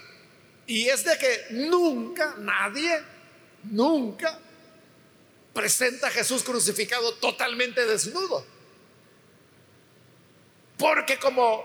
y 0.68 0.88
es 0.88 1.04
de 1.04 1.18
que 1.18 1.46
nunca, 1.52 2.36
nadie, 2.38 3.02
nunca 3.64 4.40
presenta 5.54 6.08
a 6.08 6.12
Jesús 6.12 6.44
crucificado 6.44 7.14
totalmente 7.16 7.86
desnudo. 7.86 8.46
Porque 10.78 11.20
como 11.20 11.64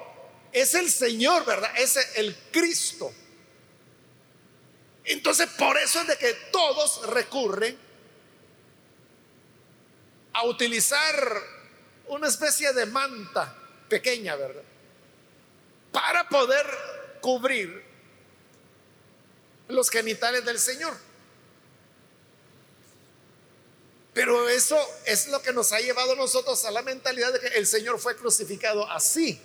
es 0.53 0.75
el 0.75 0.91
Señor, 0.91 1.45
¿verdad? 1.45 1.71
Es 1.79 1.97
el 2.17 2.37
Cristo. 2.53 3.13
Entonces 5.05 5.49
por 5.59 5.77
eso 5.79 6.03
es 6.03 6.07
de 6.09 6.19
que 6.19 6.35
todos 6.53 7.07
recurren 7.11 7.88
a 10.39 10.45
utilizar 10.45 11.43
una 12.07 12.29
especie 12.29 12.73
de 12.73 12.87
manta 12.87 13.55
pequeña, 13.89 14.37
¿verdad? 14.37 14.63
Para 15.91 16.29
poder 16.29 16.65
cubrir 17.21 17.85
los 19.67 19.91
genitales 19.91 20.45
del 20.45 20.59
Señor. 20.59 20.97
Pero 24.15 24.49
eso 24.49 24.79
es 25.07 25.29
lo 25.29 25.43
que 25.43 25.53
nos 25.53 25.73
ha 25.73 25.81
llevado 25.81 26.13
a 26.13 26.17
nosotros 26.17 26.65
a 26.65 26.71
la 26.71 26.83
mentalidad 26.83 27.33
de 27.33 27.41
que 27.41 27.59
el 27.59 27.67
Señor 27.67 27.99
fue 27.99 28.17
crucificado 28.17 28.89
así. 28.91 29.41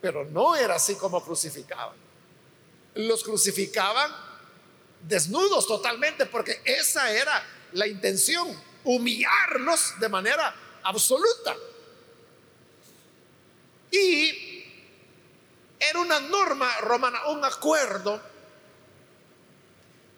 Pero 0.00 0.24
no 0.24 0.56
era 0.56 0.74
así 0.74 0.96
como 0.96 1.24
crucificaban. 1.24 1.96
Los 2.94 3.22
crucificaban 3.22 4.12
desnudos 5.06 5.68
totalmente 5.68 6.26
porque 6.26 6.60
esa 6.64 7.12
era 7.12 7.44
la 7.72 7.86
intención, 7.86 8.60
humillarlos 8.84 9.98
de 10.00 10.08
manera 10.08 10.54
absoluta. 10.82 11.56
Y 13.90 14.64
era 15.78 16.00
una 16.00 16.20
norma 16.20 16.78
romana, 16.80 17.26
un 17.26 17.44
acuerdo 17.44 18.20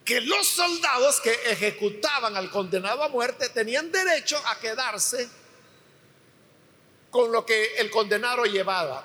que 0.05 0.21
los 0.21 0.47
soldados 0.47 1.21
que 1.21 1.33
ejecutaban 1.47 2.37
al 2.37 2.50
condenado 2.50 3.02
a 3.02 3.09
muerte 3.09 3.49
tenían 3.50 3.93
derecho 3.93 4.40
a 4.47 4.59
quedarse 4.59 5.29
con 7.11 7.31
lo 7.31 7.45
que 7.45 7.76
el 7.76 7.90
condenado 7.90 8.45
llevaba, 8.45 9.05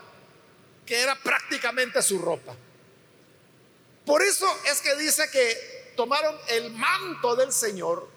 que 0.85 0.99
era 0.99 1.15
prácticamente 1.15 2.01
su 2.01 2.19
ropa. 2.19 2.55
Por 4.05 4.21
eso 4.21 4.47
es 4.65 4.81
que 4.81 4.95
dice 4.95 5.29
que 5.31 5.93
tomaron 5.95 6.37
el 6.47 6.71
manto 6.71 7.35
del 7.35 7.51
Señor 7.51 8.14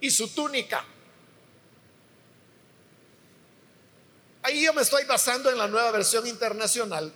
y 0.00 0.10
su 0.10 0.28
túnica. 0.28 0.84
Ahí 4.42 4.64
yo 4.64 4.72
me 4.72 4.82
estoy 4.82 5.04
basando 5.04 5.50
en 5.50 5.58
la 5.58 5.66
nueva 5.66 5.90
versión 5.90 6.26
internacional 6.26 7.12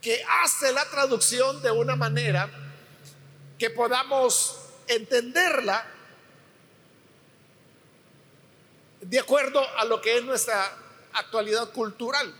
que 0.00 0.24
hace 0.42 0.72
la 0.72 0.84
traducción 0.86 1.62
de 1.62 1.70
una 1.70 1.94
manera 1.94 2.50
que 3.58 3.70
podamos 3.70 4.58
entenderla 4.88 5.86
de 9.02 9.18
acuerdo 9.18 9.62
a 9.78 9.84
lo 9.84 10.00
que 10.00 10.16
es 10.16 10.24
nuestra 10.24 10.76
actualidad 11.12 11.70
cultural. 11.70 12.34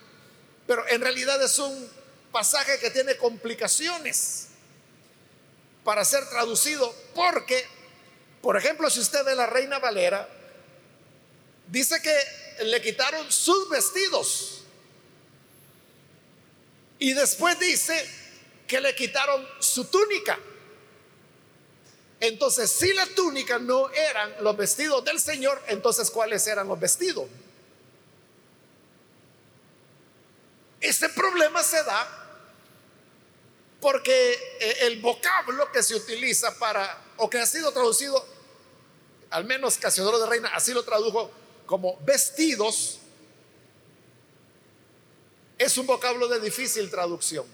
Pero 0.66 0.87
en 0.88 1.00
realidad 1.00 1.40
es 1.42 1.59
un 1.59 1.88
pasaje 2.31 2.78
que 2.78 2.90
tiene 2.90 3.16
complicaciones 3.16 4.49
para 5.85 6.04
ser 6.04 6.28
traducido 6.28 6.95
porque, 7.14 7.64
por 8.42 8.56
ejemplo, 8.56 8.90
si 8.90 9.00
usted 9.00 9.25
ve 9.25 9.37
la 9.37 9.46
Reina 9.46 9.78
Valera, 9.78 10.28
dice 11.68 12.02
que 12.02 12.64
le 12.64 12.82
quitaron 12.82 13.30
sus 13.30 13.68
vestidos 13.70 14.64
y 16.99 17.14
después 17.14 17.58
dice 17.58 18.08
que 18.66 18.80
le 18.80 18.94
quitaron 18.94 19.46
su 19.61 19.84
túnica. 19.87 20.38
Entonces, 22.20 22.70
si 22.70 22.92
la 22.92 23.06
túnica 23.06 23.58
no 23.58 23.90
eran 23.90 24.34
los 24.40 24.56
vestidos 24.56 25.04
del 25.04 25.20
Señor, 25.20 25.61
entonces 25.68 26.11
¿cuáles 26.11 26.46
eran 26.46 26.68
los 26.68 26.78
vestidos? 26.78 27.26
Ese 30.80 31.08
problema 31.08 31.62
se 31.62 31.82
da 31.82 32.21
porque 33.82 34.32
eh, 34.60 34.76
el 34.82 35.00
vocablo 35.00 35.70
que 35.72 35.82
se 35.82 35.96
utiliza 35.96 36.56
para, 36.56 37.02
o 37.16 37.28
que 37.28 37.38
ha 37.38 37.46
sido 37.46 37.72
traducido, 37.72 38.24
al 39.30 39.44
menos 39.44 39.76
Casiodoro 39.76 40.20
de 40.20 40.26
Reina 40.26 40.52
así 40.54 40.72
lo 40.72 40.84
tradujo 40.84 41.30
como 41.66 41.98
vestidos, 42.04 43.00
es 45.58 45.76
un 45.76 45.86
vocablo 45.86 46.28
de 46.28 46.38
difícil 46.38 46.88
traducción. 46.90 47.44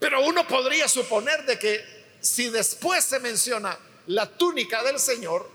Pero 0.00 0.24
uno 0.24 0.48
podría 0.48 0.88
suponer 0.88 1.44
de 1.44 1.58
que 1.58 1.84
si 2.20 2.48
después 2.48 3.04
se 3.04 3.20
menciona 3.20 3.78
la 4.06 4.26
túnica 4.38 4.82
del 4.82 4.98
Señor, 4.98 5.50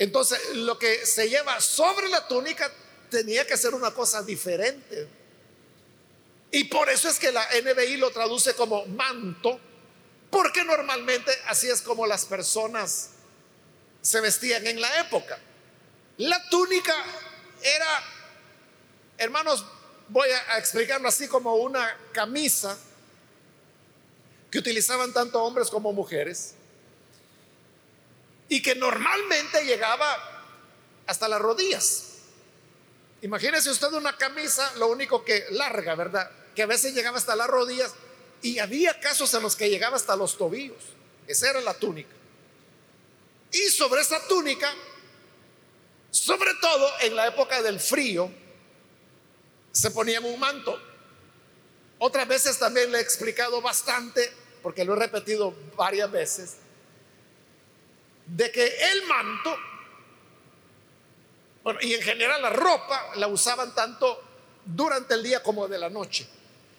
entonces 0.00 0.40
lo 0.56 0.76
que 0.76 1.06
se 1.06 1.28
lleva 1.28 1.60
sobre 1.60 2.08
la 2.08 2.26
túnica 2.26 2.72
tenía 3.10 3.46
que 3.46 3.56
ser 3.56 3.74
una 3.74 3.92
cosa 3.92 4.24
diferente. 4.24 5.23
Y 6.54 6.62
por 6.62 6.88
eso 6.88 7.08
es 7.08 7.18
que 7.18 7.32
la 7.32 7.44
NBI 7.64 7.96
lo 7.96 8.12
traduce 8.12 8.54
como 8.54 8.86
manto, 8.86 9.58
porque 10.30 10.62
normalmente 10.62 11.32
así 11.48 11.68
es 11.68 11.82
como 11.82 12.06
las 12.06 12.26
personas 12.26 13.10
se 14.00 14.20
vestían 14.20 14.64
en 14.64 14.80
la 14.80 15.00
época. 15.00 15.36
La 16.18 16.48
túnica 16.50 16.94
era, 17.60 18.04
hermanos, 19.18 19.66
voy 20.10 20.28
a 20.30 20.56
explicarlo 20.56 21.08
así 21.08 21.26
como 21.26 21.56
una 21.56 21.92
camisa 22.12 22.78
que 24.48 24.60
utilizaban 24.60 25.12
tanto 25.12 25.42
hombres 25.42 25.68
como 25.70 25.92
mujeres 25.92 26.54
y 28.48 28.62
que 28.62 28.76
normalmente 28.76 29.64
llegaba 29.64 30.54
hasta 31.04 31.26
las 31.26 31.40
rodillas. 31.40 32.10
Imagínese 33.22 33.70
usted 33.70 33.92
una 33.92 34.16
camisa, 34.16 34.72
lo 34.76 34.86
único 34.86 35.24
que 35.24 35.46
larga, 35.50 35.96
¿verdad? 35.96 36.43
Que 36.54 36.62
a 36.62 36.66
veces 36.66 36.94
llegaba 36.94 37.18
hasta 37.18 37.34
las 37.36 37.48
rodillas 37.48 37.94
y 38.42 38.58
había 38.58 39.00
casos 39.00 39.32
en 39.34 39.42
los 39.42 39.56
que 39.56 39.70
llegaba 39.70 39.96
hasta 39.96 40.16
los 40.16 40.36
tobillos. 40.36 40.82
Esa 41.26 41.50
era 41.50 41.60
la 41.60 41.74
túnica. 41.74 42.14
Y 43.50 43.68
sobre 43.70 44.02
esa 44.02 44.20
túnica, 44.26 44.72
sobre 46.10 46.50
todo 46.60 46.90
en 47.00 47.16
la 47.16 47.28
época 47.28 47.62
del 47.62 47.80
frío, 47.80 48.30
se 49.72 49.90
ponían 49.90 50.24
un 50.24 50.38
manto. 50.38 50.80
Otras 51.98 52.28
veces 52.28 52.58
también 52.58 52.92
le 52.92 52.98
he 52.98 53.00
explicado 53.00 53.60
bastante 53.60 54.32
porque 54.62 54.84
lo 54.84 54.94
he 54.94 54.96
repetido 54.96 55.54
varias 55.76 56.10
veces, 56.10 56.56
de 58.26 58.50
que 58.50 58.66
el 58.92 59.02
manto, 59.06 59.56
bueno, 61.62 61.78
y 61.82 61.92
en 61.92 62.00
general 62.00 62.40
la 62.40 62.50
ropa 62.50 63.10
la 63.16 63.28
usaban 63.28 63.74
tanto 63.74 64.22
durante 64.64 65.14
el 65.14 65.22
día 65.22 65.42
como 65.42 65.68
de 65.68 65.78
la 65.78 65.90
noche. 65.90 66.26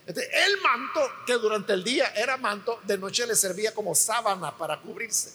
El 0.08 0.62
manto, 0.62 1.02
que 1.26 1.34
durante 1.34 1.74
el 1.74 1.84
día 1.84 2.14
era 2.16 2.38
manto, 2.38 2.80
de 2.84 2.98
noche 2.98 3.26
le 3.26 3.36
servía 3.36 3.74
como 3.74 3.96
sábana 3.96 4.56
para 4.56 4.80
cubrirse. 4.80 5.34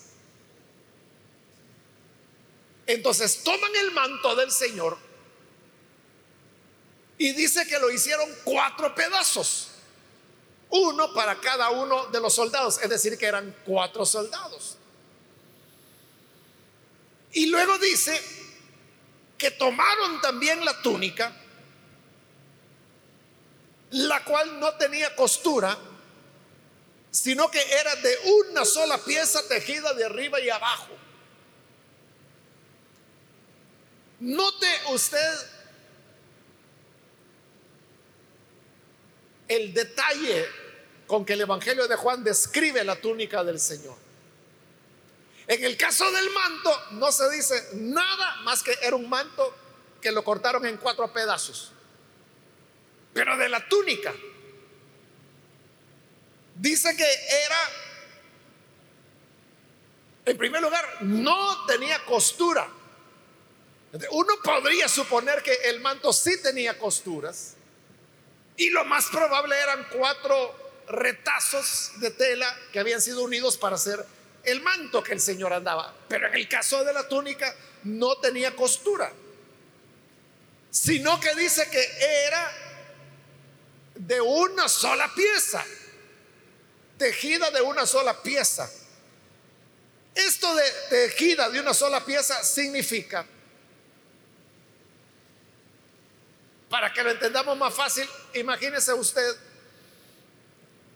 Entonces 2.86 3.42
toman 3.42 3.74
el 3.76 3.90
manto 3.92 4.34
del 4.36 4.50
Señor 4.50 4.98
y 7.18 7.32
dice 7.32 7.66
que 7.66 7.78
lo 7.78 7.90
hicieron 7.90 8.28
cuatro 8.44 8.94
pedazos 8.94 9.70
uno 10.70 11.12
para 11.12 11.40
cada 11.40 11.70
uno 11.70 12.06
de 12.06 12.20
los 12.20 12.34
soldados, 12.34 12.78
es 12.82 12.88
decir, 12.88 13.18
que 13.18 13.26
eran 13.26 13.54
cuatro 13.64 14.06
soldados. 14.06 14.76
Y 17.32 17.46
luego 17.46 17.78
dice 17.78 18.20
que 19.36 19.50
tomaron 19.52 20.20
también 20.20 20.64
la 20.64 20.80
túnica, 20.82 21.36
la 23.90 24.24
cual 24.24 24.60
no 24.60 24.74
tenía 24.74 25.14
costura, 25.16 25.76
sino 27.10 27.50
que 27.50 27.60
era 27.60 27.96
de 27.96 28.16
una 28.50 28.64
sola 28.64 28.98
pieza 28.98 29.46
tejida 29.48 29.94
de 29.94 30.04
arriba 30.04 30.40
y 30.40 30.48
abajo. 30.48 30.96
Note 34.20 34.66
usted 34.90 35.34
el 39.48 39.74
detalle 39.74 40.46
con 41.06 41.24
que 41.24 41.32
el 41.32 41.40
Evangelio 41.40 41.88
de 41.88 41.96
Juan 41.96 42.22
describe 42.22 42.84
la 42.84 42.94
túnica 43.00 43.42
del 43.42 43.58
Señor. 43.58 43.96
En 45.48 45.64
el 45.64 45.76
caso 45.76 46.08
del 46.12 46.30
manto 46.30 46.82
no 46.92 47.10
se 47.10 47.28
dice 47.30 47.70
nada 47.72 48.36
más 48.42 48.62
que 48.62 48.78
era 48.80 48.94
un 48.94 49.08
manto 49.08 49.52
que 50.00 50.12
lo 50.12 50.22
cortaron 50.22 50.64
en 50.66 50.76
cuatro 50.76 51.12
pedazos. 51.12 51.72
Pero 53.12 53.36
de 53.36 53.48
la 53.48 53.66
túnica 53.68 54.14
dice 56.54 56.96
que 56.96 57.04
era, 57.04 57.70
en 60.26 60.36
primer 60.36 60.62
lugar, 60.62 61.02
no 61.02 61.66
tenía 61.66 62.04
costura. 62.04 62.68
Uno 64.10 64.34
podría 64.44 64.88
suponer 64.88 65.42
que 65.42 65.52
el 65.64 65.80
manto 65.80 66.12
sí 66.12 66.40
tenía 66.40 66.78
costuras 66.78 67.56
y 68.56 68.70
lo 68.70 68.84
más 68.84 69.06
probable 69.06 69.58
eran 69.58 69.88
cuatro 69.90 70.84
retazos 70.86 71.92
de 71.96 72.10
tela 72.10 72.56
que 72.72 72.78
habían 72.78 73.00
sido 73.00 73.22
unidos 73.22 73.56
para 73.56 73.76
hacer 73.76 74.04
el 74.44 74.60
manto 74.60 75.02
que 75.02 75.12
el 75.12 75.20
Señor 75.20 75.52
andaba. 75.52 75.94
Pero 76.08 76.28
en 76.28 76.34
el 76.34 76.48
caso 76.48 76.84
de 76.84 76.92
la 76.92 77.08
túnica 77.08 77.52
no 77.84 78.16
tenía 78.18 78.54
costura, 78.54 79.12
sino 80.70 81.18
que 81.18 81.34
dice 81.34 81.68
que 81.70 81.82
era 82.26 82.69
de 84.06 84.20
una 84.20 84.68
sola 84.68 85.12
pieza, 85.14 85.64
tejida 86.96 87.50
de 87.50 87.60
una 87.60 87.86
sola 87.86 88.22
pieza. 88.22 88.70
Esto 90.14 90.54
de 90.54 90.64
tejida 90.88 91.48
de 91.50 91.60
una 91.60 91.74
sola 91.74 92.04
pieza 92.04 92.42
significa, 92.42 93.26
para 96.68 96.92
que 96.92 97.02
lo 97.02 97.10
entendamos 97.10 97.56
más 97.56 97.74
fácil, 97.74 98.08
imagínese 98.34 98.92
usted 98.94 99.36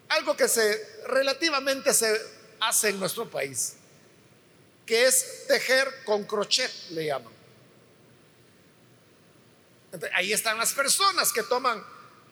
algo 0.09 0.37
que 0.37 0.49
se 0.49 1.03
relativamente 1.07 1.93
se 1.93 2.21
hace 2.61 2.90
en 2.90 3.01
nuestro 3.01 3.29
país. 3.29 3.75
que 4.87 5.07
es 5.07 5.47
tejer 5.47 6.05
con 6.05 6.25
crochet, 6.25 6.71
le 6.90 7.07
llaman. 7.07 7.33
ahí 10.12 10.31
están 10.33 10.59
las 10.59 10.75
personas 10.75 11.33
que 11.33 11.43
toman, 11.43 11.83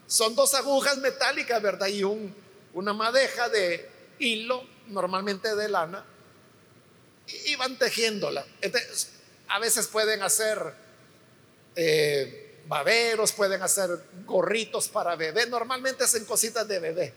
son 0.06 0.34
dos 0.34 0.54
agujas 0.54 0.98
metálicas, 0.98 1.60
¿verdad? 1.62 1.86
Y 1.86 2.04
un, 2.04 2.34
una 2.74 2.92
madeja 2.92 3.48
de 3.48 3.88
hilo, 4.18 4.64
normalmente 4.88 5.54
de 5.54 5.68
lana, 5.68 6.04
y 7.46 7.56
van 7.56 7.78
tejiéndola. 7.78 8.44
a 9.48 9.58
veces 9.58 9.86
pueden 9.86 10.22
hacer 10.22 10.74
eh, 11.76 12.60
baberos, 12.66 13.32
pueden 13.32 13.62
hacer 13.62 13.90
gorritos 14.24 14.88
para 14.88 15.16
bebé, 15.16 15.46
normalmente 15.46 16.04
hacen 16.04 16.24
cositas 16.24 16.66
de 16.68 16.78
bebé, 16.78 17.14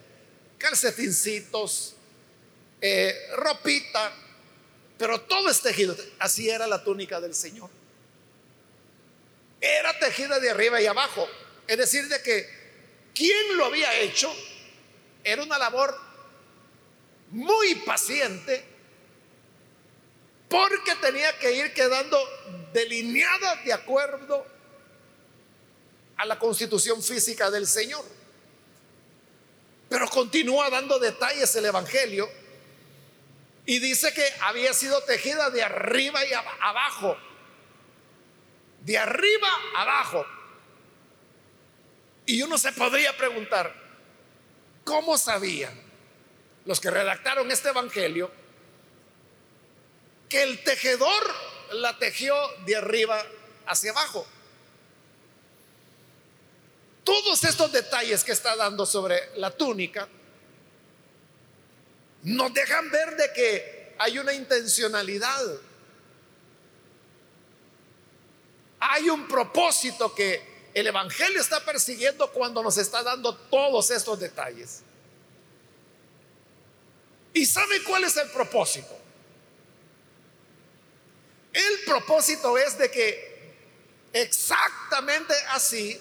calcetincitos, 0.58 1.96
eh, 2.82 3.16
ropita, 3.36 4.14
pero 4.98 5.22
todo 5.22 5.50
es 5.50 5.62
tejido. 5.62 5.96
Así 6.20 6.50
era 6.50 6.68
la 6.68 6.84
túnica 6.84 7.20
del 7.20 7.36
Señor. 7.36 7.70
Era 9.60 9.98
tejida 10.00 10.40
de 10.40 10.50
arriba 10.50 10.82
y 10.82 10.86
abajo. 10.86 11.28
Es 11.68 11.78
decir, 11.78 12.08
de 12.08 12.22
que 12.22 12.48
quien 13.16 13.58
lo 13.58 13.66
había 13.66 13.98
hecho 14.00 14.32
era 15.24 15.42
una 15.42 15.58
labor 15.58 15.98
muy 17.32 17.76
paciente 17.76 18.64
porque 20.50 20.96
tenía 20.96 21.38
que 21.40 21.52
ir 21.52 21.74
quedando 21.74 22.18
delineada 22.72 23.56
de 23.64 23.74
acuerdo 23.74 24.46
a 26.18 26.26
la 26.26 26.38
constitución 26.38 27.02
física 27.02 27.50
del 27.50 27.66
Señor. 27.66 28.06
Pero 29.90 30.10
continúa 30.10 30.70
dando 30.70 31.00
detalles 31.00 31.56
el 31.56 31.66
Evangelio 31.66 32.30
y 33.66 33.80
dice 33.80 34.14
que 34.14 34.26
había 34.42 34.74
sido 34.74 35.02
tejida 35.04 35.50
de 35.50 35.64
arriba 35.64 36.24
y 36.26 36.34
abajo. 36.34 37.18
De 38.82 38.98
arriba 38.98 39.50
abajo. 39.76 40.26
Y 42.26 42.42
uno 42.42 42.58
se 42.58 42.72
podría 42.72 43.16
preguntar, 43.16 43.74
¿cómo 44.84 45.18
sabían 45.18 45.74
los 46.66 46.80
que 46.80 46.90
redactaron 46.90 47.52
este 47.52 47.70
Evangelio 47.70 48.32
que 50.28 50.42
el 50.42 50.64
tejedor 50.64 51.24
la 51.74 51.98
tejió 52.00 52.36
de 52.66 52.76
arriba 52.76 53.24
hacia 53.68 53.92
abajo? 53.92 54.26
Todos 57.04 57.44
estos 57.44 57.72
detalles 57.72 58.24
que 58.24 58.32
está 58.32 58.56
dando 58.56 58.86
sobre 58.88 59.30
la 59.36 59.52
túnica 59.52 60.08
nos 62.24 62.52
dejan 62.52 62.90
ver 62.90 63.16
de 63.16 63.34
que 63.34 63.96
hay 64.00 64.18
una 64.18 64.34
intencionalidad. 64.34 65.60
Hay 68.80 69.10
un 69.10 69.28
propósito 69.28 70.14
que 70.16 70.55
el 70.76 70.88
Evangelio 70.88 71.40
está 71.40 71.64
persiguiendo 71.64 72.30
cuando 72.32 72.62
nos 72.62 72.78
está 72.78 73.02
dando 73.02 73.34
todos 73.34 73.90
estos 73.92 74.20
detalles. 74.20 74.82
¿Y 77.34 77.46
sabe 77.46 77.82
cuál 77.84 78.04
es 78.04 78.18
el 78.18 78.30
propósito? 78.30 78.94
El 81.54 81.80
propósito 81.86 82.58
es 82.58 82.78
de 82.78 82.92
que 82.92 83.56
exactamente 84.12 85.34
así 85.52 85.98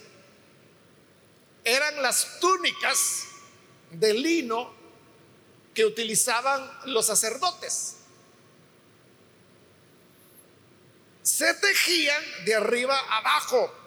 eran 1.62 2.02
las 2.02 2.40
túnicas 2.40 3.26
de 3.92 4.12
lino 4.12 4.74
que 5.72 5.84
utilizaban 5.84 6.68
los 6.86 7.06
sacerdotes. 7.06 7.98
Se 11.22 11.54
tejían 11.54 12.24
de 12.44 12.56
arriba 12.56 12.98
abajo 13.08 13.83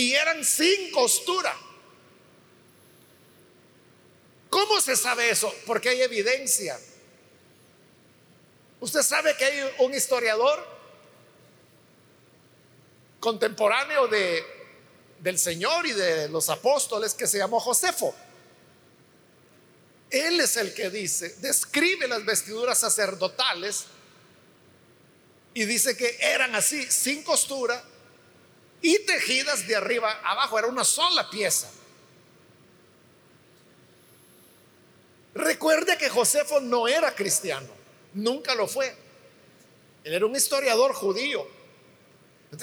y 0.00 0.14
eran 0.14 0.42
sin 0.42 0.90
costura. 0.92 1.54
¿Cómo 4.48 4.80
se 4.80 4.96
sabe 4.96 5.28
eso? 5.28 5.54
Porque 5.66 5.90
hay 5.90 6.00
evidencia. 6.00 6.80
Usted 8.80 9.02
sabe 9.02 9.36
que 9.36 9.44
hay 9.44 9.74
un 9.80 9.92
historiador 9.92 10.66
contemporáneo 13.20 14.08
de, 14.08 14.42
del 15.18 15.38
Señor 15.38 15.86
y 15.86 15.92
de 15.92 16.30
los 16.30 16.48
apóstoles 16.48 17.12
que 17.12 17.26
se 17.26 17.36
llamó 17.36 17.60
Josefo. 17.60 18.14
Él 20.08 20.40
es 20.40 20.56
el 20.56 20.72
que 20.72 20.88
dice, 20.88 21.36
describe 21.40 22.08
las 22.08 22.24
vestiduras 22.24 22.78
sacerdotales 22.78 23.84
y 25.52 25.66
dice 25.66 25.94
que 25.94 26.16
eran 26.22 26.54
así, 26.54 26.90
sin 26.90 27.22
costura 27.22 27.84
y 28.82 28.98
tejidas 29.00 29.66
de 29.66 29.76
arriba 29.76 30.20
abajo, 30.24 30.58
era 30.58 30.68
una 30.68 30.84
sola 30.84 31.28
pieza. 31.28 31.70
Recuerde 35.34 35.96
que 35.96 36.08
Josefo 36.08 36.60
no 36.60 36.88
era 36.88 37.14
cristiano, 37.14 37.68
nunca 38.14 38.54
lo 38.54 38.66
fue. 38.66 38.94
Él 40.04 40.14
era 40.14 40.26
un 40.26 40.34
historiador 40.34 40.92
judío. 40.94 41.46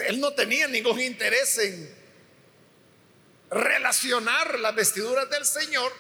Él 0.06 0.20
no 0.20 0.34
tenía 0.34 0.68
ningún 0.68 1.00
interés 1.00 1.58
en 1.60 1.96
relacionar 3.50 4.60
las 4.60 4.76
vestiduras 4.76 5.30
del 5.30 5.46
Señor 5.46 5.94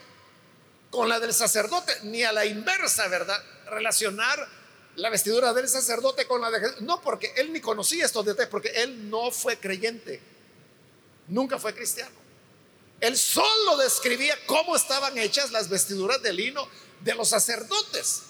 con 0.89 1.07
la 1.07 1.19
del 1.19 1.33
sacerdote, 1.33 1.93
ni 2.03 2.23
a 2.23 2.31
la 2.31 2.45
inversa, 2.45 3.07
¿verdad? 3.07 3.41
Relacionar 3.67 4.47
la 4.97 5.09
vestidura 5.11 5.53
del 5.53 5.69
sacerdote 5.69 6.27
con 6.27 6.41
la 6.41 6.51
de 6.51 6.59
Jesús. 6.59 6.81
No, 6.81 7.01
porque 7.01 7.31
él 7.37 7.53
ni 7.53 7.61
conocía 7.61 8.05
estos 8.05 8.25
detalles, 8.25 8.49
porque 8.49 8.69
él 8.69 9.09
no 9.09 9.31
fue 9.31 9.57
creyente, 9.57 10.19
nunca 11.27 11.57
fue 11.57 11.73
cristiano. 11.73 12.15
Él 12.99 13.15
solo 13.15 13.77
describía 13.77 14.35
cómo 14.47 14.75
estaban 14.75 15.17
hechas 15.17 15.51
las 15.51 15.69
vestiduras 15.69 16.21
de 16.23 16.33
lino 16.33 16.67
de 17.01 17.13
los 17.13 17.29
sacerdotes. 17.29 18.23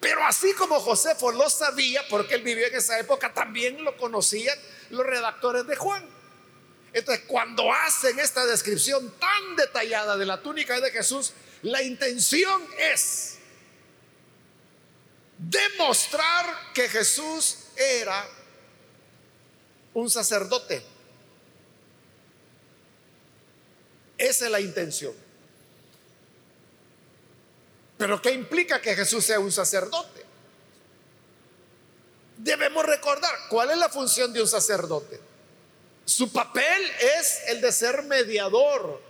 Pero 0.00 0.24
así 0.24 0.54
como 0.54 0.80
Josefo 0.80 1.32
lo 1.32 1.50
sabía, 1.50 2.02
porque 2.08 2.36
él 2.36 2.42
vivió 2.42 2.66
en 2.66 2.74
esa 2.74 2.98
época, 2.98 3.34
también 3.34 3.84
lo 3.84 3.96
conocían 3.98 4.58
los 4.88 5.04
redactores 5.04 5.66
de 5.66 5.76
Juan. 5.76 6.08
Entonces, 6.94 7.24
cuando 7.26 7.70
hacen 7.70 8.18
esta 8.18 8.46
descripción 8.46 9.12
tan 9.18 9.56
detallada 9.56 10.16
de 10.16 10.24
la 10.24 10.40
túnica 10.40 10.80
de 10.80 10.90
Jesús, 10.90 11.32
la 11.60 11.82
intención 11.82 12.64
es 12.78 13.37
demostrar 15.38 16.72
que 16.74 16.88
Jesús 16.88 17.58
era 17.76 18.28
un 19.94 20.10
sacerdote. 20.10 20.82
Esa 24.18 24.46
es 24.46 24.50
la 24.50 24.60
intención. 24.60 25.14
Pero 27.96 28.20
¿qué 28.20 28.32
implica 28.32 28.80
que 28.80 28.94
Jesús 28.94 29.24
sea 29.24 29.40
un 29.40 29.52
sacerdote? 29.52 30.24
Debemos 32.36 32.84
recordar 32.84 33.34
cuál 33.48 33.70
es 33.70 33.78
la 33.78 33.88
función 33.88 34.32
de 34.32 34.40
un 34.40 34.48
sacerdote. 34.48 35.20
Su 36.04 36.32
papel 36.32 36.90
es 37.18 37.40
el 37.48 37.60
de 37.60 37.72
ser 37.72 38.02
mediador 38.04 39.02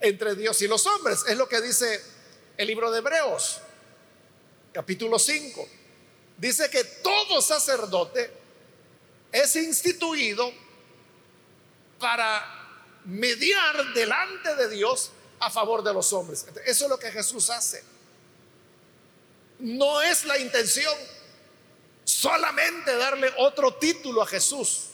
entre 0.00 0.34
Dios 0.34 0.60
y 0.62 0.68
los 0.68 0.86
hombres. 0.86 1.24
Es 1.28 1.36
lo 1.36 1.48
que 1.48 1.60
dice 1.60 2.02
el 2.56 2.66
libro 2.66 2.90
de 2.90 2.98
Hebreos, 2.98 3.60
capítulo 4.72 5.18
5. 5.18 5.68
Dice 6.36 6.70
que 6.70 6.84
todo 6.84 7.42
sacerdote 7.42 8.30
es 9.32 9.56
instituido 9.56 10.50
para 11.98 12.60
mediar 13.04 13.92
delante 13.94 14.54
de 14.56 14.68
Dios 14.70 15.10
a 15.38 15.50
favor 15.50 15.82
de 15.82 15.92
los 15.92 16.12
hombres. 16.12 16.46
Eso 16.64 16.84
es 16.84 16.90
lo 16.90 16.98
que 16.98 17.10
Jesús 17.10 17.50
hace. 17.50 17.82
No 19.58 20.00
es 20.00 20.24
la 20.24 20.38
intención 20.38 20.94
solamente 22.04 22.96
darle 22.96 23.32
otro 23.38 23.74
título 23.74 24.22
a 24.22 24.26
Jesús 24.26 24.86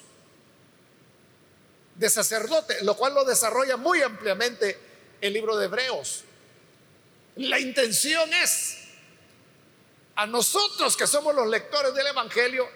de 1.94 2.10
sacerdote, 2.10 2.82
lo 2.82 2.96
cual 2.96 3.14
lo 3.14 3.24
desarrolla 3.24 3.76
muy 3.76 4.02
ampliamente 4.02 4.78
el 5.20 5.32
libro 5.32 5.56
de 5.56 5.66
Hebreos. 5.66 6.24
La 7.36 7.58
intención 7.58 8.32
es 8.34 8.85
a 10.16 10.26
nosotros 10.26 10.96
que 10.96 11.06
somos 11.06 11.34
los 11.34 11.46
lectores 11.46 11.94
del 11.94 12.06
Evangelio, 12.08 12.68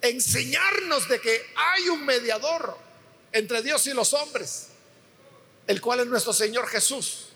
enseñarnos 0.00 1.08
de 1.08 1.20
que 1.20 1.52
hay 1.56 1.88
un 1.88 2.04
mediador 2.04 2.76
entre 3.32 3.62
Dios 3.62 3.86
y 3.86 3.94
los 3.94 4.14
hombres, 4.14 4.68
el 5.66 5.80
cual 5.80 6.00
es 6.00 6.06
nuestro 6.06 6.32
Señor 6.32 6.68
Jesús, 6.68 7.28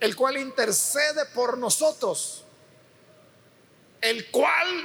el 0.00 0.14
cual 0.14 0.36
intercede 0.36 1.26
por 1.34 1.58
nosotros, 1.58 2.44
el 4.00 4.30
cual 4.30 4.84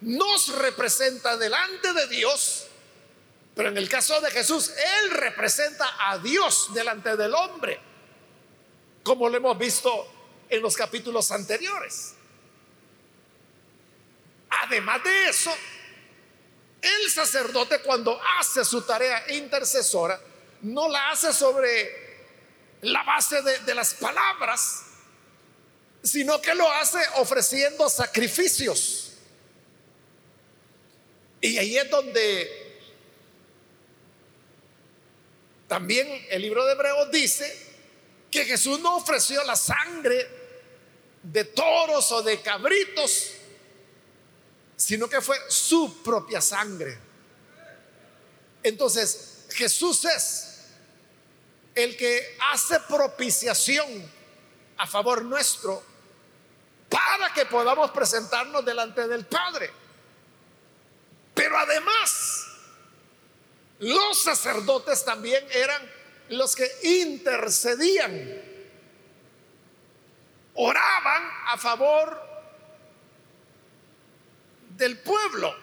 nos 0.00 0.48
representa 0.56 1.36
delante 1.36 1.92
de 1.92 2.06
Dios 2.08 2.66
pero 3.54 3.68
en 3.68 3.76
el 3.76 3.88
caso 3.88 4.20
de 4.22 4.30
Jesús, 4.30 4.70
Él 4.70 5.10
representa 5.10 5.86
a 5.98 6.18
Dios 6.18 6.72
delante 6.72 7.16
del 7.16 7.34
hombre, 7.34 7.78
como 9.02 9.28
lo 9.28 9.36
hemos 9.36 9.58
visto 9.58 9.90
en 10.50 10.60
los 10.60 10.76
capítulos 10.76 11.30
anteriores. 11.30 12.14
además 14.62 15.02
de 15.02 15.28
eso, 15.28 15.50
el 16.82 17.10
sacerdote 17.10 17.80
cuando 17.80 18.20
hace 18.38 18.64
su 18.64 18.82
tarea 18.82 19.24
intercesora, 19.32 20.20
no 20.62 20.88
la 20.88 21.10
hace 21.10 21.32
sobre 21.32 22.10
la 22.82 23.02
base 23.02 23.42
de, 23.42 23.74
las 23.74 23.94
palabras, 23.94 24.82
sino 26.02 26.40
que 26.40 26.54
lo 26.54 26.70
hace 26.72 26.98
ofreciendo 27.16 27.88
sacrificios. 27.88 29.12
Y 31.40 31.58
ahí 31.58 31.76
es 31.76 31.90
donde 31.90 32.80
también 35.68 36.26
el 36.30 36.42
libro 36.42 36.64
de 36.64 36.72
Hebreos 36.72 37.10
dice 37.10 37.68
que 38.30 38.44
Jesús 38.44 38.80
no 38.80 38.96
ofreció 38.96 39.42
la 39.44 39.56
sangre 39.56 40.39
de 41.22 41.44
toros 41.44 42.10
o 42.12 42.22
de 42.22 42.40
cabritos, 42.40 43.32
sino 44.76 45.08
que 45.08 45.20
fue 45.20 45.36
su 45.48 46.02
propia 46.02 46.40
sangre. 46.40 46.98
Entonces, 48.62 49.46
Jesús 49.50 50.04
es 50.04 50.46
el 51.74 51.96
que 51.96 52.36
hace 52.52 52.80
propiciación 52.80 54.10
a 54.76 54.86
favor 54.86 55.24
nuestro 55.24 55.82
para 56.88 57.32
que 57.32 57.46
podamos 57.46 57.90
presentarnos 57.92 58.64
delante 58.64 59.06
del 59.06 59.26
Padre. 59.26 59.70
Pero 61.34 61.56
además, 61.56 62.46
los 63.78 64.22
sacerdotes 64.22 65.04
también 65.04 65.46
eran 65.52 65.90
los 66.30 66.54
que 66.54 66.70
intercedían, 66.82 68.42
oraban 70.62 71.22
a 71.46 71.56
favor 71.56 72.20
del 74.76 74.98
pueblo. 74.98 75.54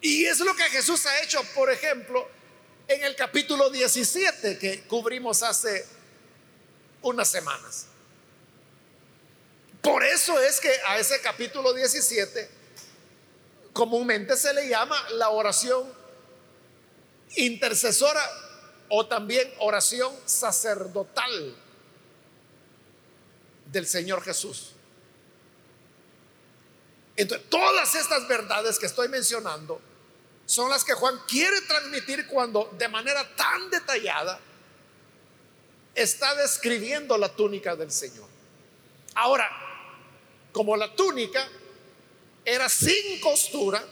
Y 0.00 0.24
es 0.24 0.40
lo 0.40 0.54
que 0.56 0.64
Jesús 0.64 1.04
ha 1.06 1.22
hecho, 1.22 1.42
por 1.54 1.70
ejemplo, 1.70 2.26
en 2.88 3.04
el 3.04 3.16
capítulo 3.16 3.68
17 3.68 4.58
que 4.58 4.84
cubrimos 4.84 5.42
hace 5.42 5.86
unas 7.02 7.28
semanas. 7.28 7.86
Por 9.82 10.02
eso 10.02 10.38
es 10.40 10.58
que 10.58 10.72
a 10.86 10.98
ese 10.98 11.20
capítulo 11.20 11.74
17 11.74 12.48
comúnmente 13.74 14.36
se 14.36 14.54
le 14.54 14.68
llama 14.68 14.96
la 15.10 15.28
oración 15.28 15.92
intercesora 17.36 18.22
o 18.88 19.06
también 19.06 19.52
oración 19.58 20.14
sacerdotal 20.24 21.63
del 23.74 23.86
Señor 23.88 24.22
Jesús. 24.22 24.70
Entonces, 27.16 27.50
todas 27.50 27.94
estas 27.96 28.26
verdades 28.28 28.78
que 28.78 28.86
estoy 28.86 29.08
mencionando 29.08 29.80
son 30.46 30.70
las 30.70 30.84
que 30.84 30.94
Juan 30.94 31.20
quiere 31.26 31.60
transmitir 31.62 32.26
cuando 32.28 32.70
de 32.78 32.88
manera 32.88 33.28
tan 33.34 33.70
detallada 33.70 34.38
está 35.94 36.34
describiendo 36.36 37.18
la 37.18 37.34
túnica 37.34 37.74
del 37.74 37.90
Señor. 37.90 38.28
Ahora, 39.16 39.50
como 40.52 40.76
la 40.76 40.94
túnica 40.94 41.46
era 42.44 42.68
sin 42.68 43.20
costura 43.20 43.84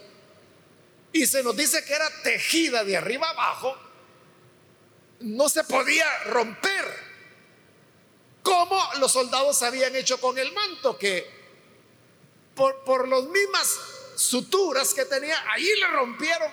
y 1.12 1.26
se 1.26 1.42
nos 1.42 1.56
dice 1.56 1.84
que 1.84 1.94
era 1.94 2.08
tejida 2.22 2.84
de 2.84 2.96
arriba 2.96 3.30
abajo, 3.30 3.76
no 5.20 5.48
se 5.48 5.64
podía 5.64 6.06
romper 6.24 7.01
como 8.42 8.78
los 8.98 9.12
soldados 9.12 9.62
habían 9.62 9.94
hecho 9.96 10.20
con 10.20 10.38
el 10.38 10.52
manto, 10.52 10.98
que 10.98 11.42
por, 12.54 13.08
las 13.08 13.24
mismas 13.24 13.78
suturas 14.16 14.92
que 14.92 15.04
tenía, 15.04 15.36
ahí 15.50 15.68
le 15.78 15.86
rompieron 15.88 16.50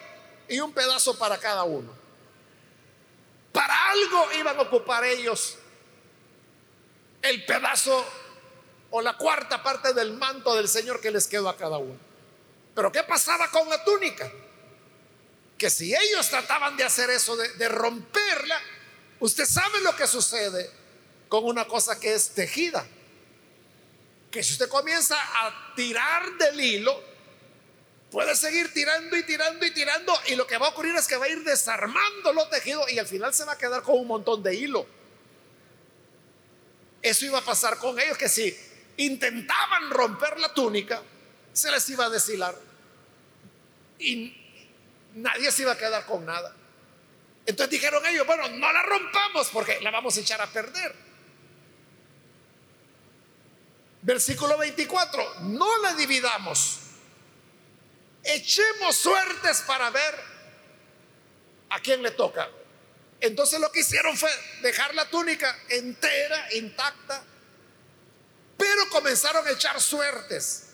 y 0.48 0.60
un 0.60 0.72
pedazo 0.72 1.18
para 1.18 1.38
cada 1.38 1.64
uno. 1.64 1.92
Para 3.52 3.92
algo 3.92 4.32
iban 4.34 4.58
a 4.58 4.62
ocupar 4.62 5.04
ellos 5.04 5.58
el 7.22 7.46
pedazo 7.46 8.06
o 8.92 9.02
la 9.02 9.18
cuarta 9.18 9.62
parte 9.62 9.94
del 9.94 10.14
manto 10.14 10.56
del 10.56 10.70
Señor 10.70 11.02
que 11.02 11.12
les 11.12 11.28
quedó 11.28 11.50
a 11.50 11.58
cada 11.58 11.78
uno. 11.78 11.98
Pero 12.74 12.92
¿qué 12.92 13.04
pasaba 13.04 13.50
con 13.50 13.68
la 13.68 13.84
túnica? 13.84 14.32
Que 15.58 15.70
si 15.70 15.94
ellos 15.94 16.30
trataban 16.30 16.78
de 16.78 16.86
hacer 16.86 17.10
eso, 17.10 17.36
de, 17.36 17.50
de 17.54 17.68
romperla, 17.68 18.60
usted 19.20 19.46
sabe 19.46 19.82
lo 19.82 19.96
que 19.96 20.08
sucede 20.08 20.72
con 21.30 21.46
una 21.46 21.66
cosa 21.66 22.00
que 22.00 22.14
es 22.14 22.32
tejida. 22.32 22.86
Que 24.32 24.44
si 24.44 24.54
usted 24.54 24.68
comienza 24.68 25.16
a 25.18 25.74
tirar 25.76 26.38
del 26.38 26.60
hilo, 26.60 27.02
puede 28.12 28.36
seguir 28.36 28.74
tirando 28.74 29.16
y 29.16 29.24
tirando 29.24 29.66
y 29.66 29.72
tirando 29.72 30.14
y 30.28 30.36
lo 30.36 30.46
que 30.46 30.58
va 30.58 30.68
a 30.68 30.70
ocurrir 30.70 30.96
es 30.96 31.08
que 31.08 31.16
va 31.16 31.26
a 31.26 31.30
ir 31.30 31.44
desarmando 31.44 32.34
lo 32.34 32.48
tejido 32.50 32.88
y 32.90 33.00
al 33.00 33.08
final 33.08 33.34
se 33.34 33.46
va 33.46 33.54
a 33.54 33.58
quedar 33.58 33.84
con 33.84 34.00
un 34.00 34.08
montón 34.08 34.44
de 34.44 34.56
hilo. 34.56 34.86
Eso 37.02 37.26
iba 37.26 37.38
a 37.38 37.46
pasar 37.46 37.78
con 37.78 37.98
ellos, 38.00 38.18
que 38.18 38.28
si 38.28 38.56
intentaban 38.98 39.90
romper 39.90 40.40
la 40.40 40.54
túnica, 40.54 41.02
se 41.54 41.72
les 41.72 41.90
iba 41.90 42.06
a 42.06 42.10
deshilar 42.10 42.56
y 44.00 44.36
nadie 45.16 45.52
se 45.52 45.62
iba 45.62 45.74
a 45.74 45.78
quedar 45.78 46.06
con 46.06 46.26
nada. 46.26 46.54
Entonces 47.46 47.72
dijeron 47.72 48.06
ellos, 48.06 48.28
bueno, 48.28 48.48
no 48.50 48.72
la 48.72 48.84
rompamos 48.84 49.50
porque 49.52 49.80
la 49.82 49.92
vamos 49.92 50.18
a 50.18 50.20
echar 50.20 50.42
a 50.42 50.48
perder. 50.48 51.09
Versículo 54.02 54.58
24, 54.58 55.42
no 55.42 55.78
la 55.80 55.94
dividamos 55.94 56.80
echemos 58.24 58.96
suertes 58.96 59.62
para 59.62 59.90
ver 59.90 60.16
a 61.70 61.80
quién 61.80 62.02
le 62.02 62.12
toca. 62.12 62.50
Entonces 63.20 63.60
lo 63.60 63.72
que 63.72 63.82
hicieron 63.82 64.16
fue 64.18 64.32
dejar 64.62 64.96
la 64.96 65.10
túnica 65.10 65.58
entera, 65.70 66.54
intacta, 66.54 67.24
pero 68.58 68.90
comenzaron 68.90 69.46
a 69.46 69.52
echar 69.52 69.80
suertes. 69.82 70.66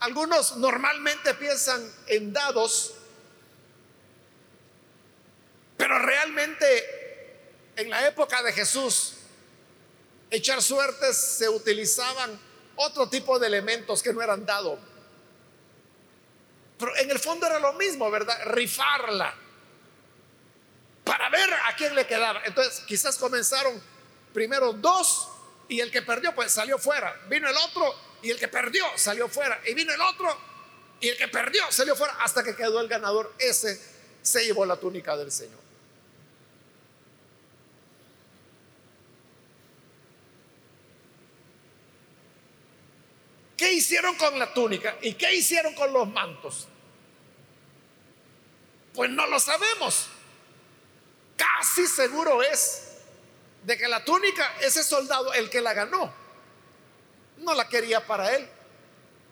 Algunos 0.00 0.56
normalmente 0.56 1.34
piensan 1.34 1.92
en 2.06 2.32
dados, 2.32 2.94
pero 5.76 5.98
realmente 5.98 7.70
en 7.76 7.88
la 7.88 8.06
época 8.06 8.42
de 8.42 8.52
Jesús, 8.52 9.14
echar 10.32 10.60
suertes 10.60 11.16
se 11.16 11.48
utilizaban 11.48 12.38
otro 12.76 13.08
tipo 13.08 13.38
de 13.38 13.46
elementos 13.46 14.02
que 14.02 14.12
no 14.12 14.20
eran 14.20 14.44
dados 14.44 14.78
pero 16.82 16.96
en 16.96 17.12
el 17.12 17.20
fondo 17.20 17.46
era 17.46 17.60
lo 17.60 17.74
mismo, 17.74 18.10
¿verdad? 18.10 18.36
Rifarla. 18.46 19.32
Para 21.04 21.30
ver 21.30 21.48
a 21.52 21.76
quién 21.76 21.94
le 21.94 22.08
quedaba. 22.08 22.42
Entonces 22.44 22.80
quizás 22.88 23.18
comenzaron 23.18 23.80
primero 24.34 24.72
dos 24.72 25.28
y 25.68 25.78
el 25.78 25.92
que 25.92 26.02
perdió 26.02 26.34
pues 26.34 26.50
salió 26.50 26.78
fuera. 26.78 27.14
Vino 27.28 27.48
el 27.48 27.56
otro 27.56 27.94
y 28.20 28.30
el 28.30 28.36
que 28.40 28.48
perdió 28.48 28.84
salió 28.96 29.28
fuera. 29.28 29.60
Y 29.64 29.74
vino 29.74 29.94
el 29.94 30.00
otro 30.00 30.36
y 30.98 31.08
el 31.08 31.16
que 31.16 31.28
perdió 31.28 31.62
salió 31.70 31.94
fuera 31.94 32.14
hasta 32.14 32.42
que 32.42 32.56
quedó 32.56 32.80
el 32.80 32.88
ganador. 32.88 33.32
Ese 33.38 33.80
se 34.20 34.44
llevó 34.44 34.66
la 34.66 34.74
túnica 34.74 35.16
del 35.16 35.30
Señor. 35.30 35.60
¿Qué 43.62 43.74
hicieron 43.74 44.16
con 44.16 44.36
la 44.40 44.52
túnica? 44.52 44.96
¿Y 45.02 45.14
qué 45.14 45.32
hicieron 45.36 45.72
con 45.74 45.92
los 45.92 46.08
mantos? 46.08 46.66
Pues 48.92 49.08
no 49.08 49.24
lo 49.28 49.38
sabemos. 49.38 50.08
Casi 51.36 51.86
seguro 51.86 52.42
es 52.42 52.96
de 53.62 53.78
que 53.78 53.86
la 53.86 54.04
túnica, 54.04 54.56
ese 54.62 54.82
soldado, 54.82 55.32
el 55.34 55.48
que 55.48 55.60
la 55.60 55.74
ganó, 55.74 56.12
no 57.36 57.54
la 57.54 57.68
quería 57.68 58.04
para 58.04 58.34
él. 58.34 58.48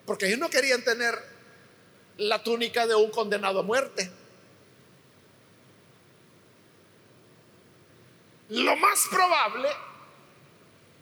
Porque 0.07 0.27
ellos 0.27 0.39
no 0.39 0.49
querían 0.49 0.85
tener 0.85 1.21
la 2.17 2.41
túnica 2.41 2.87
de 2.87 2.95
un 2.95 3.11
condenado 3.11 3.59
a 3.59 3.63
muerte. 3.65 4.13
Lo 8.51 8.77
más 8.77 9.09
probable 9.11 9.71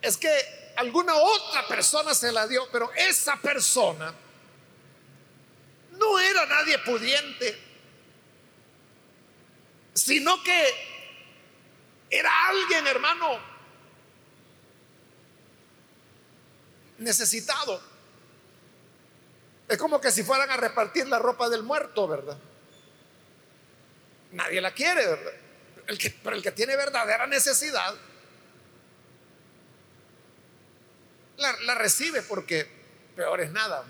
es 0.01 0.17
que 0.17 0.58
alguna 0.79 1.15
otra 1.15 1.67
persona 1.67 2.13
se 2.13 2.31
la 2.31 2.47
dio, 2.47 2.67
pero 2.71 2.91
esa 2.95 3.35
persona 3.37 4.13
no 5.91 6.19
era 6.19 6.45
nadie 6.45 6.79
pudiente 6.79 7.69
sino 9.99 10.41
que 10.43 10.73
era 12.09 12.31
alguien, 12.47 12.87
hermano, 12.87 13.39
necesitado. 16.97 17.81
Es 19.67 19.77
como 19.77 20.01
que 20.01 20.11
si 20.11 20.23
fueran 20.23 20.49
a 20.49 20.57
repartir 20.57 21.07
la 21.07 21.19
ropa 21.19 21.49
del 21.49 21.63
muerto, 21.63 22.07
¿verdad? 22.07 22.37
Nadie 24.31 24.61
la 24.61 24.71
quiere, 24.73 25.05
¿verdad? 25.05 25.33
Pero 26.23 26.35
el 26.35 26.41
que 26.41 26.51
tiene 26.51 26.75
verdadera 26.75 27.27
necesidad, 27.27 27.95
la, 31.39 31.75
recibe 31.75 32.21
porque 32.21 32.67
peor 33.15 33.41
es 33.41 33.51
nada. 33.51 33.83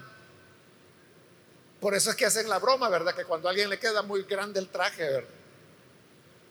Por 1.80 1.96
eso 1.96 2.10
es 2.10 2.16
que 2.16 2.26
hacen 2.26 2.50
la 2.50 2.60
broma, 2.60 2.90
¿verdad? 2.90 3.16
Que 3.16 3.26
cuando 3.26 3.48
a 3.48 3.52
alguien 3.52 3.70
le 3.70 3.80
queda 3.80 4.02
muy 4.02 4.24
grande 4.24 4.60
el 4.60 4.70
traje, 4.70 5.04
¿verdad? 5.04 5.30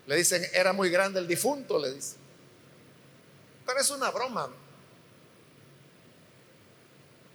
Le 0.07 0.15
dicen, 0.15 0.43
era 0.53 0.73
muy 0.73 0.89
grande 0.89 1.19
el 1.19 1.27
difunto, 1.27 1.77
le 1.79 1.93
dicen. 1.93 2.17
Pero 3.65 3.79
es 3.79 3.89
una 3.91 4.09
broma. 4.09 4.49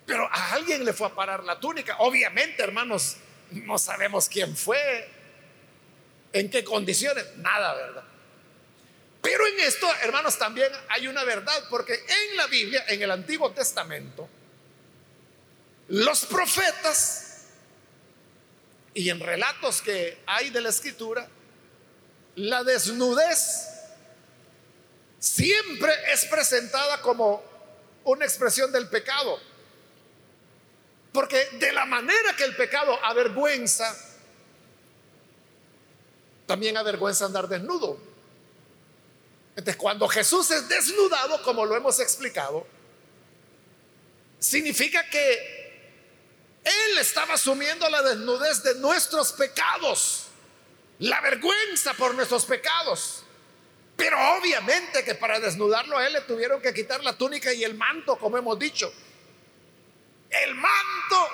Pero 0.06 0.28
a 0.30 0.52
alguien 0.52 0.84
le 0.84 0.92
fue 0.92 1.06
a 1.06 1.14
parar 1.14 1.44
la 1.44 1.60
túnica. 1.60 1.96
Obviamente, 2.00 2.62
hermanos, 2.62 3.16
no 3.52 3.78
sabemos 3.78 4.28
quién 4.28 4.56
fue, 4.56 5.08
en 6.32 6.50
qué 6.50 6.64
condiciones, 6.64 7.24
nada, 7.36 7.74
¿verdad? 7.74 8.04
Pero 9.24 9.46
en 9.46 9.58
esto, 9.60 9.90
hermanos, 10.02 10.36
también 10.36 10.70
hay 10.90 11.08
una 11.08 11.24
verdad, 11.24 11.64
porque 11.70 11.94
en 11.94 12.36
la 12.36 12.46
Biblia, 12.46 12.84
en 12.88 13.00
el 13.00 13.10
Antiguo 13.10 13.50
Testamento, 13.52 14.28
los 15.88 16.26
profetas 16.26 17.46
y 18.92 19.08
en 19.08 19.20
relatos 19.20 19.80
que 19.80 20.18
hay 20.26 20.50
de 20.50 20.60
la 20.60 20.68
escritura, 20.68 21.26
la 22.36 22.64
desnudez 22.64 23.70
siempre 25.18 25.90
es 26.12 26.26
presentada 26.26 27.00
como 27.00 27.42
una 28.04 28.26
expresión 28.26 28.70
del 28.70 28.90
pecado. 28.90 29.40
Porque 31.14 31.48
de 31.52 31.72
la 31.72 31.86
manera 31.86 32.36
que 32.36 32.44
el 32.44 32.54
pecado 32.56 33.02
avergüenza, 33.02 33.96
también 36.46 36.76
avergüenza 36.76 37.24
andar 37.24 37.48
desnudo. 37.48 38.12
Entonces, 39.56 39.76
cuando 39.76 40.08
Jesús 40.08 40.50
es 40.50 40.68
desnudado, 40.68 41.42
como 41.42 41.64
lo 41.64 41.76
hemos 41.76 42.00
explicado, 42.00 42.66
significa 44.38 45.08
que 45.08 45.92
Él 46.64 46.98
estaba 46.98 47.34
asumiendo 47.34 47.88
la 47.88 48.02
desnudez 48.02 48.62
de 48.64 48.74
nuestros 48.76 49.32
pecados, 49.32 50.26
la 50.98 51.20
vergüenza 51.20 51.94
por 51.94 52.14
nuestros 52.14 52.44
pecados. 52.44 53.24
Pero 53.96 54.18
obviamente 54.36 55.04
que 55.04 55.14
para 55.14 55.38
desnudarlo 55.38 55.98
a 55.98 56.06
Él 56.06 56.14
le 56.14 56.20
tuvieron 56.22 56.60
que 56.60 56.74
quitar 56.74 57.04
la 57.04 57.16
túnica 57.16 57.52
y 57.52 57.62
el 57.62 57.74
manto, 57.74 58.16
como 58.18 58.36
hemos 58.36 58.58
dicho. 58.58 58.92
El 60.30 60.54
manto 60.56 61.28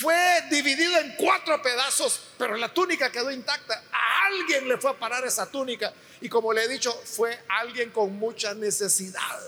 fue 0.00 0.42
dividido 0.50 0.98
en 0.98 1.14
cuatro 1.16 1.60
pedazos, 1.62 2.20
pero 2.36 2.56
la 2.56 2.72
túnica 2.72 3.10
quedó 3.10 3.30
intacta. 3.30 3.84
A 3.92 4.26
alguien 4.26 4.68
le 4.68 4.78
fue 4.78 4.90
a 4.90 4.98
parar 4.98 5.24
esa 5.24 5.50
túnica 5.50 5.92
y 6.20 6.28
como 6.28 6.52
le 6.52 6.64
he 6.64 6.68
dicho, 6.68 6.92
fue 7.04 7.38
alguien 7.48 7.90
con 7.90 8.18
mucha 8.18 8.54
necesidad. 8.54 9.40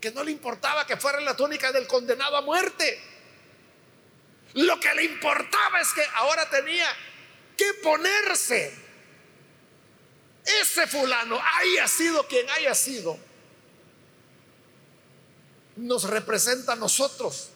Que 0.00 0.10
no 0.10 0.22
le 0.22 0.32
importaba 0.32 0.86
que 0.86 0.96
fuera 0.96 1.20
la 1.20 1.36
túnica 1.36 1.72
del 1.72 1.86
condenado 1.86 2.36
a 2.36 2.42
muerte. 2.42 3.00
Lo 4.54 4.78
que 4.80 4.94
le 4.94 5.04
importaba 5.04 5.80
es 5.80 5.92
que 5.92 6.04
ahora 6.14 6.48
tenía 6.48 6.86
que 7.56 7.74
ponerse 7.82 8.86
ese 10.60 10.86
fulano, 10.86 11.40
haya 11.58 11.88
sido 11.88 12.26
quien 12.28 12.48
haya 12.50 12.74
sido, 12.74 13.18
nos 15.76 16.04
representa 16.04 16.74
a 16.74 16.76
nosotros, 16.76 17.50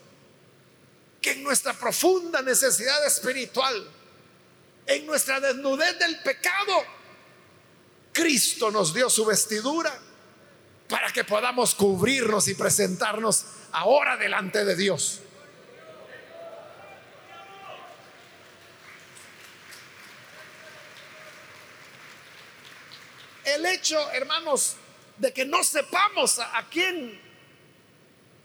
que 1.21 1.33
en 1.33 1.43
nuestra 1.43 1.73
profunda 1.75 2.43
necesidad 2.43 3.07
espiritual, 3.07 3.89
en 4.87 5.07
nuestra 5.07 5.41
desnudez 5.41 5.99
del 5.99 6.21
pecado, 6.23 6.85
Cristo 8.13 8.71
nos 8.71 8.93
dio 8.93 9.09
su 9.11 9.25
vestidura 9.25 9.97
para 10.89 11.13
que 11.13 11.25
podamos 11.25 11.75
cubrirnos 11.75 12.49
y 12.49 12.55
presentarnos 12.55 13.45
ahora 13.73 14.17
delante 14.17 14.65
de 14.65 14.75
Dios. 14.75 15.21
El 23.45 23.67
hecho, 23.67 24.11
hermanos, 24.13 24.77
de 25.19 25.33
que 25.33 25.45
no 25.45 25.63
sepamos 25.63 26.39
a, 26.39 26.59
a 26.59 26.69
quién 26.69 27.21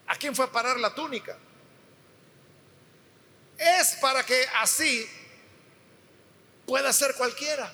¿A 0.07 0.15
quién 0.15 0.35
fue 0.35 0.45
a 0.45 0.51
parar 0.51 0.79
la 0.79 0.93
túnica? 0.93 1.38
Es 3.57 3.95
para 4.01 4.25
que 4.25 4.47
así 4.55 5.07
pueda 6.65 6.91
ser 6.91 7.15
cualquiera. 7.15 7.73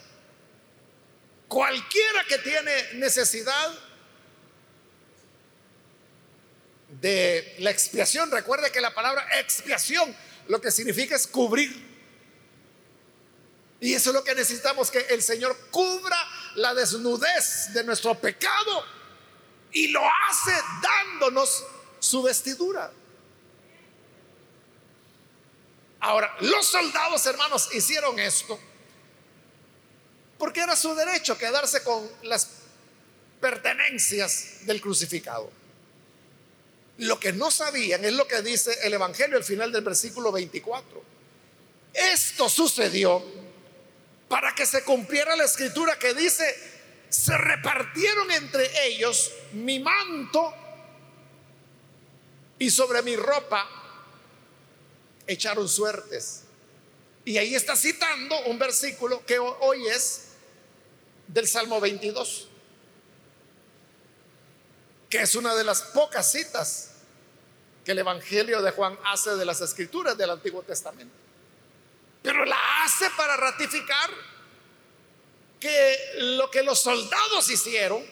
Cualquiera 1.47 2.23
que 2.27 2.37
tiene 2.39 2.93
necesidad 2.93 3.77
de 6.99 7.55
la 7.59 7.71
expiación. 7.71 8.31
Recuerde 8.31 8.71
que 8.71 8.81
la 8.81 8.93
palabra 8.93 9.27
expiación 9.39 10.15
lo 10.47 10.61
que 10.61 10.71
significa 10.71 11.15
es 11.15 11.27
cubrir. 11.27 11.89
Y 13.79 13.93
eso 13.95 14.11
es 14.11 14.13
lo 14.13 14.23
que 14.23 14.35
necesitamos, 14.35 14.91
que 14.91 14.99
el 15.09 15.23
Señor 15.23 15.57
cubra 15.71 16.17
la 16.55 16.73
desnudez 16.73 17.73
de 17.73 17.83
nuestro 17.83 18.19
pecado. 18.19 18.85
Y 19.71 19.87
lo 19.87 20.01
hace 20.01 20.51
dándonos 20.83 21.65
su 21.99 22.21
vestidura. 22.21 22.91
Ahora, 26.01 26.35
los 26.41 26.65
soldados 26.65 27.25
hermanos 27.27 27.69
hicieron 27.73 28.19
esto 28.19 28.59
porque 30.39 30.61
era 30.61 30.75
su 30.75 30.95
derecho 30.95 31.37
quedarse 31.37 31.83
con 31.83 32.09
las 32.23 32.47
pertenencias 33.39 34.65
del 34.65 34.81
crucificado. 34.81 35.51
Lo 36.97 37.19
que 37.19 37.31
no 37.31 37.51
sabían 37.51 38.03
es 38.03 38.13
lo 38.13 38.27
que 38.27 38.41
dice 38.41 38.75
el 38.83 38.93
Evangelio 38.93 39.37
al 39.37 39.43
final 39.43 39.71
del 39.71 39.83
versículo 39.83 40.31
24. 40.31 41.03
Esto 41.93 42.49
sucedió 42.49 43.23
para 44.27 44.55
que 44.55 44.65
se 44.65 44.83
cumpliera 44.83 45.35
la 45.35 45.43
escritura 45.43 45.99
que 45.99 46.15
dice, 46.15 46.43
se 47.09 47.37
repartieron 47.37 48.31
entre 48.31 48.87
ellos 48.87 49.31
mi 49.53 49.79
manto 49.79 50.53
y 52.57 52.71
sobre 52.71 53.03
mi 53.03 53.15
ropa 53.15 53.80
echaron 55.33 55.67
suertes. 55.67 56.43
Y 57.23 57.37
ahí 57.37 57.55
está 57.55 57.75
citando 57.75 58.39
un 58.45 58.57
versículo 58.57 59.25
que 59.25 59.37
hoy 59.39 59.87
es 59.87 60.29
del 61.27 61.47
Salmo 61.47 61.79
22, 61.79 62.47
que 65.09 65.21
es 65.21 65.35
una 65.35 65.55
de 65.55 65.63
las 65.63 65.81
pocas 65.81 66.31
citas 66.31 66.91
que 67.85 67.91
el 67.91 67.99
Evangelio 67.99 68.61
de 68.61 68.71
Juan 68.71 68.97
hace 69.05 69.31
de 69.35 69.45
las 69.45 69.61
escrituras 69.61 70.17
del 70.17 70.29
Antiguo 70.29 70.61
Testamento. 70.63 71.13
Pero 72.21 72.45
la 72.45 72.83
hace 72.83 73.09
para 73.17 73.37
ratificar 73.37 74.09
que 75.59 75.97
lo 76.17 76.49
que 76.49 76.63
los 76.63 76.81
soldados 76.81 77.49
hicieron, 77.49 78.03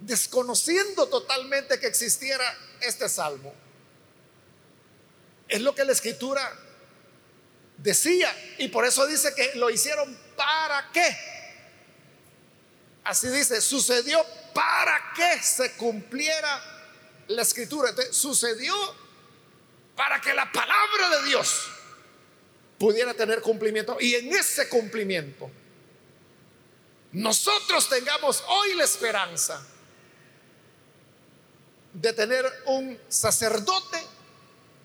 desconociendo 0.00 1.08
totalmente 1.08 1.78
que 1.80 1.86
existiera 1.86 2.44
este 2.80 3.08
salmo, 3.08 3.54
es 5.52 5.60
lo 5.60 5.74
que 5.74 5.84
la 5.84 5.92
escritura 5.92 6.50
decía. 7.76 8.34
Y 8.58 8.68
por 8.68 8.86
eso 8.86 9.06
dice 9.06 9.34
que 9.34 9.52
lo 9.56 9.68
hicieron 9.68 10.18
para 10.34 10.90
qué. 10.92 11.16
Así 13.04 13.28
dice, 13.28 13.60
sucedió 13.60 14.24
para 14.54 15.12
que 15.14 15.42
se 15.42 15.72
cumpliera 15.72 16.62
la 17.28 17.42
escritura. 17.42 17.92
Sucedió 18.10 18.74
para 19.94 20.20
que 20.22 20.32
la 20.32 20.50
palabra 20.50 21.18
de 21.18 21.28
Dios 21.28 21.68
pudiera 22.78 23.12
tener 23.12 23.42
cumplimiento. 23.42 23.98
Y 24.00 24.14
en 24.14 24.32
ese 24.32 24.70
cumplimiento, 24.70 25.50
nosotros 27.12 27.90
tengamos 27.90 28.42
hoy 28.48 28.74
la 28.74 28.84
esperanza 28.84 29.62
de 31.92 32.10
tener 32.14 32.50
un 32.64 32.98
sacerdote 33.08 34.11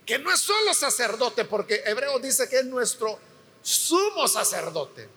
que 0.08 0.18
no 0.18 0.32
es 0.32 0.39
solo 0.39 0.74
sacerdote, 0.74 1.43
porque 1.43 1.84
Hebreo 1.86 2.18
dice 2.20 2.47
que 2.47 2.60
es 2.60 2.66
nuestro 2.66 3.20
sumo 3.62 4.26
sacerdote. 4.30 5.10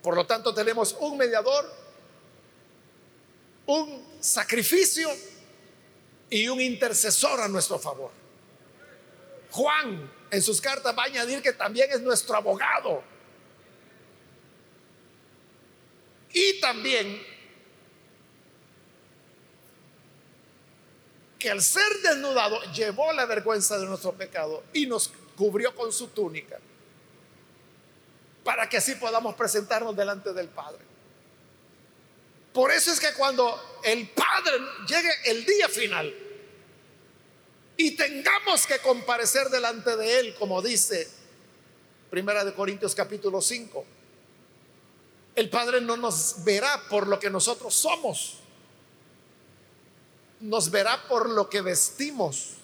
Por 0.00 0.14
lo 0.14 0.24
tanto, 0.24 0.54
tenemos 0.54 0.94
un 1.00 1.18
mediador, 1.18 1.68
un 3.66 4.16
sacrificio 4.20 5.10
y 6.30 6.46
un 6.46 6.60
intercesor 6.60 7.40
a 7.40 7.48
nuestro 7.48 7.80
favor. 7.80 8.12
Juan 9.50 10.12
en 10.30 10.40
sus 10.40 10.60
cartas 10.60 10.96
va 10.96 11.02
a 11.02 11.06
añadir 11.06 11.42
que 11.42 11.52
también 11.52 11.90
es 11.90 12.00
nuestro 12.02 12.36
abogado. 12.36 13.02
Y 16.32 16.60
también 16.60 17.33
que 21.44 21.50
al 21.50 21.60
ser 21.60 22.00
desnudado 22.02 22.58
llevó 22.72 23.12
la 23.12 23.26
vergüenza 23.26 23.78
de 23.78 23.84
nuestro 23.84 24.14
pecado 24.14 24.64
y 24.72 24.86
nos 24.86 25.12
cubrió 25.36 25.74
con 25.74 25.92
su 25.92 26.08
túnica 26.08 26.58
para 28.42 28.66
que 28.66 28.78
así 28.78 28.94
podamos 28.94 29.34
presentarnos 29.34 29.94
delante 29.94 30.32
del 30.32 30.48
Padre. 30.48 30.80
Por 32.50 32.72
eso 32.72 32.90
es 32.90 32.98
que 32.98 33.12
cuando 33.12 33.78
el 33.84 34.08
Padre 34.08 34.52
llegue 34.88 35.10
el 35.26 35.44
día 35.44 35.68
final, 35.68 36.14
y 37.76 37.90
tengamos 37.90 38.66
que 38.66 38.78
comparecer 38.78 39.50
delante 39.50 39.98
de 39.98 40.20
Él, 40.20 40.34
como 40.38 40.62
dice 40.62 41.06
Primera 42.08 42.42
de 42.42 42.54
Corintios 42.54 42.94
capítulo 42.94 43.42
5. 43.42 43.84
El 45.34 45.50
Padre 45.50 45.82
no 45.82 45.98
nos 45.98 46.42
verá 46.42 46.88
por 46.88 47.06
lo 47.06 47.20
que 47.20 47.28
nosotros 47.28 47.74
somos, 47.74 48.38
nos 50.44 50.70
verá 50.70 51.02
por 51.08 51.30
lo 51.30 51.48
que 51.48 51.62
vestimos. 51.62 52.54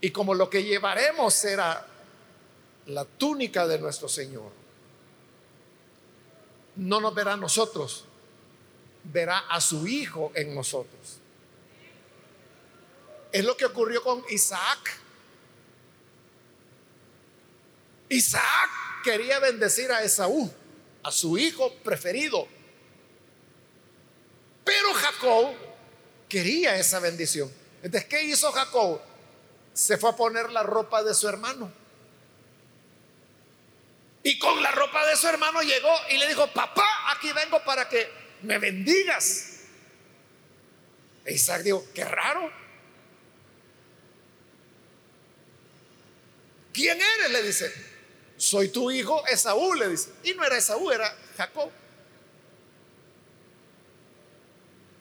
Y 0.00 0.10
como 0.10 0.34
lo 0.34 0.48
que 0.48 0.62
llevaremos 0.62 1.34
será 1.34 1.84
la 2.86 3.04
túnica 3.04 3.66
de 3.66 3.78
nuestro 3.78 4.08
Señor, 4.08 4.52
no 6.76 7.00
nos 7.00 7.12
verá 7.12 7.32
a 7.32 7.36
nosotros, 7.36 8.04
verá 9.02 9.38
a 9.38 9.60
su 9.60 9.86
Hijo 9.88 10.30
en 10.34 10.54
nosotros. 10.54 11.18
Es 13.32 13.44
lo 13.44 13.56
que 13.56 13.66
ocurrió 13.66 14.02
con 14.02 14.24
Isaac. 14.30 14.96
Isaac 18.08 18.70
quería 19.02 19.40
bendecir 19.40 19.90
a 19.90 20.02
Esaú, 20.02 20.50
a 21.02 21.10
su 21.10 21.36
hijo 21.36 21.74
preferido. 21.84 22.48
Pero 24.64 24.94
Jacob 24.94 25.67
quería 26.28 26.76
esa 26.76 27.00
bendición. 27.00 27.52
Entonces, 27.82 28.08
¿qué 28.08 28.22
hizo 28.22 28.50
Jacob? 28.52 29.00
Se 29.72 29.96
fue 29.96 30.10
a 30.10 30.16
poner 30.16 30.50
la 30.50 30.62
ropa 30.62 31.02
de 31.02 31.14
su 31.14 31.28
hermano. 31.28 31.72
Y 34.22 34.38
con 34.38 34.62
la 34.62 34.72
ropa 34.72 35.06
de 35.06 35.16
su 35.16 35.26
hermano 35.28 35.62
llegó 35.62 35.92
y 36.10 36.18
le 36.18 36.28
dijo, 36.28 36.46
papá, 36.52 36.86
aquí 37.10 37.32
vengo 37.32 37.62
para 37.64 37.88
que 37.88 38.10
me 38.42 38.58
bendigas. 38.58 39.60
E 41.24 41.34
Isaac 41.34 41.62
dijo, 41.62 41.86
qué 41.94 42.04
raro. 42.04 42.50
¿Quién 46.72 46.98
eres? 47.00 47.30
Le 47.30 47.42
dice. 47.42 47.72
Soy 48.36 48.68
tu 48.68 48.90
hijo 48.90 49.26
Esaú, 49.26 49.74
le 49.74 49.88
dice. 49.88 50.10
Y 50.22 50.34
no 50.34 50.44
era 50.44 50.56
Esaú, 50.56 50.90
era 50.90 51.16
Jacob. 51.36 51.70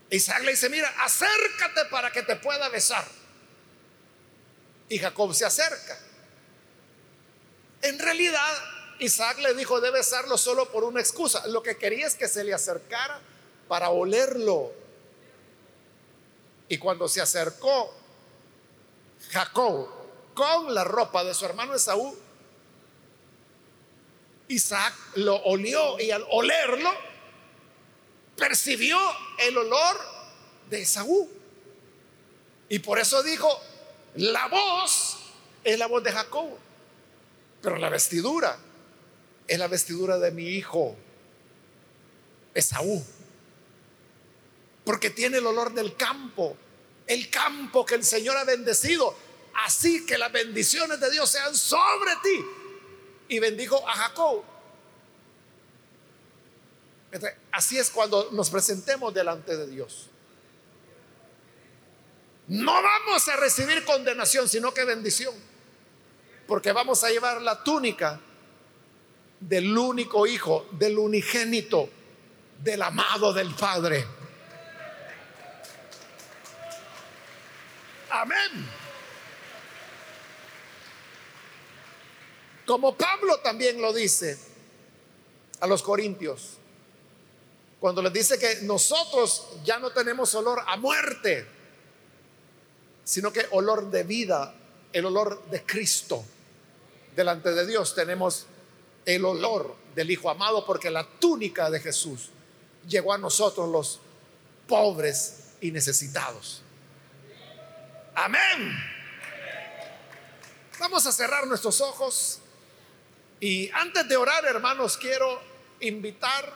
Isaac 0.09 0.43
le 0.43 0.51
dice, 0.51 0.69
mira, 0.69 0.87
acércate 1.03 1.85
para 1.91 2.11
que 2.11 2.23
te 2.23 2.35
pueda 2.37 2.69
besar. 2.69 3.05
Y 4.89 4.99
Jacob 4.99 5.33
se 5.33 5.45
acerca. 5.45 5.99
En 7.81 7.99
realidad, 7.99 8.53
Isaac 8.99 9.39
le 9.39 9.53
dijo 9.53 9.81
de 9.81 9.91
besarlo 9.91 10.37
solo 10.37 10.71
por 10.71 10.83
una 10.83 11.01
excusa. 11.01 11.45
Lo 11.47 11.61
que 11.61 11.77
quería 11.77 12.07
es 12.07 12.15
que 12.15 12.27
se 12.27 12.43
le 12.43 12.53
acercara 12.53 13.19
para 13.67 13.89
olerlo. 13.89 14.71
Y 16.69 16.77
cuando 16.77 17.07
se 17.07 17.21
acercó 17.21 17.93
Jacob 19.31 19.89
con 20.33 20.73
la 20.73 20.83
ropa 20.83 21.23
de 21.23 21.33
su 21.33 21.45
hermano 21.45 21.75
Esaú, 21.75 22.17
Isaac 24.47 24.93
lo 25.15 25.35
olió 25.43 25.99
y 25.99 26.11
al 26.11 26.25
olerlo 26.29 26.89
percibió 28.47 28.97
el 29.39 29.57
olor 29.57 29.97
de 30.69 30.81
Esaú. 30.81 31.29
Y 32.69 32.79
por 32.79 32.97
eso 32.97 33.21
dijo, 33.21 33.49
la 34.15 34.47
voz 34.47 35.17
es 35.65 35.77
la 35.77 35.87
voz 35.87 36.01
de 36.01 36.13
Jacob, 36.13 36.57
pero 37.61 37.75
la 37.75 37.89
vestidura 37.89 38.57
es 39.47 39.59
la 39.59 39.67
vestidura 39.67 40.17
de 40.17 40.31
mi 40.31 40.45
hijo 40.45 40.95
Esaú. 42.53 43.05
Porque 44.85 45.09
tiene 45.09 45.39
el 45.39 45.45
olor 45.45 45.73
del 45.73 45.97
campo, 45.97 46.55
el 47.05 47.29
campo 47.29 47.85
que 47.85 47.95
el 47.95 48.05
Señor 48.05 48.37
ha 48.37 48.45
bendecido 48.45 49.13
así 49.65 50.05
que 50.05 50.17
las 50.17 50.31
bendiciones 50.31 51.01
de 51.01 51.11
Dios 51.11 51.29
sean 51.29 51.53
sobre 51.53 52.11
ti. 52.23 52.45
Y 53.27 53.39
bendijo 53.39 53.85
a 53.89 53.93
Jacob. 53.93 54.41
Así 57.51 57.77
es 57.77 57.89
cuando 57.89 58.31
nos 58.31 58.49
presentemos 58.49 59.13
delante 59.13 59.55
de 59.55 59.67
Dios. 59.67 60.09
No 62.47 62.81
vamos 62.81 63.27
a 63.27 63.35
recibir 63.35 63.83
condenación, 63.83 64.47
sino 64.47 64.73
que 64.73 64.85
bendición. 64.85 65.35
Porque 66.47 66.71
vamos 66.71 67.03
a 67.03 67.09
llevar 67.09 67.41
la 67.41 67.63
túnica 67.63 68.21
del 69.39 69.77
único 69.77 70.25
hijo, 70.25 70.67
del 70.71 70.97
unigénito, 70.97 71.89
del 72.63 72.81
amado 72.81 73.33
del 73.33 73.53
Padre. 73.53 74.05
Amén. 78.09 78.69
Como 82.65 82.95
Pablo 82.95 83.39
también 83.39 83.81
lo 83.81 83.93
dice 83.93 84.37
a 85.59 85.67
los 85.67 85.83
corintios, 85.83 86.57
cuando 87.79 88.01
les 88.01 88.13
dice 88.13 88.39
que 88.39 88.61
nosotros 88.63 89.47
ya 89.63 89.79
no 89.79 89.91
tenemos 89.91 90.33
olor 90.35 90.63
a 90.65 90.77
muerte, 90.77 91.45
sino 93.03 93.31
que 93.31 93.45
olor 93.51 93.89
de 93.89 94.03
vida, 94.03 94.53
el 94.91 95.05
olor 95.05 95.45
de 95.49 95.63
Cristo. 95.63 96.23
Delante 97.15 97.51
de 97.51 97.65
Dios 97.65 97.95
tenemos 97.95 98.47
el 99.05 99.23
olor 99.25 99.75
del 99.95 100.11
Hijo 100.11 100.29
amado 100.29 100.65
porque 100.65 100.89
la 100.89 101.07
túnica 101.07 101.69
de 101.69 101.79
Jesús 101.79 102.29
llegó 102.87 103.13
a 103.13 103.17
nosotros 103.17 103.69
los 103.69 103.99
pobres 104.67 105.53
y 105.61 105.71
necesitados. 105.71 106.61
Amén. 108.15 108.75
Vamos 110.79 111.05
a 111.05 111.11
cerrar 111.11 111.47
nuestros 111.47 111.81
ojos. 111.81 112.39
Y 113.39 113.69
antes 113.71 114.07
de 114.07 114.17
orar, 114.17 114.45
hermanos, 114.45 114.97
quiero 114.97 115.39
invitar, 115.79 116.53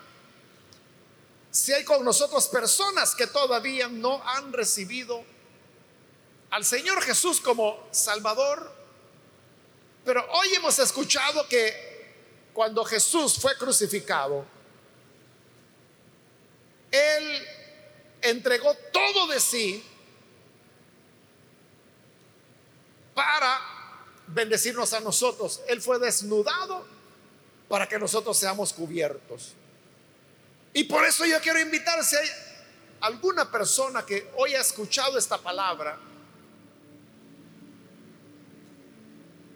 si 1.52 1.74
hay 1.74 1.84
con 1.84 2.04
nosotros 2.06 2.48
personas 2.48 3.14
que 3.14 3.28
todavía 3.28 3.90
no 3.90 4.24
han 4.26 4.54
recibido 4.54 5.24
al 6.50 6.64
Señor 6.64 7.02
Jesús 7.02 7.42
como 7.42 7.88
Salvador, 7.92 8.72
pero 10.06 10.26
hoy 10.32 10.54
hemos 10.56 10.80
escuchado 10.80 11.48
que 11.48 11.92
cuando 12.54 12.84
Jesús 12.86 13.38
fue 13.38 13.56
crucificado, 13.58 14.46
Él 16.90 17.48
entregó 18.22 18.74
todo 18.92 19.28
de 19.28 19.40
sí 19.40 19.84
para 23.14 23.60
bendecirnos 24.28 24.94
a 24.94 25.00
nosotros. 25.02 25.62
Él 25.68 25.82
fue 25.82 26.00
desnudado 26.00 26.86
para 27.68 27.88
que 27.88 28.00
nosotros 28.00 28.38
seamos 28.38 28.74
cubiertos. 28.74 29.54
Y 30.74 30.86
por 30.86 31.06
eso 31.06 31.26
yo 31.26 31.40
quiero 31.42 31.60
invitar 31.60 32.04
si 32.04 32.16
hay 32.16 32.30
alguna 33.02 33.52
persona 33.52 34.06
que 34.06 34.32
hoy 34.38 34.56
ha 34.56 34.62
escuchado 34.62 35.18
esta 35.18 35.38
palabra 35.38 35.98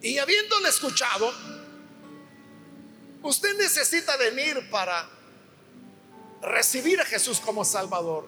y 0.06 0.18
habiéndole 0.18 0.68
escuchado, 0.68 1.32
usted 3.22 3.56
necesita 3.56 4.16
venir 4.16 4.70
para 4.70 5.08
recibir 6.42 7.00
a 7.00 7.04
Jesús 7.04 7.40
como 7.40 7.64
Salvador. 7.64 8.24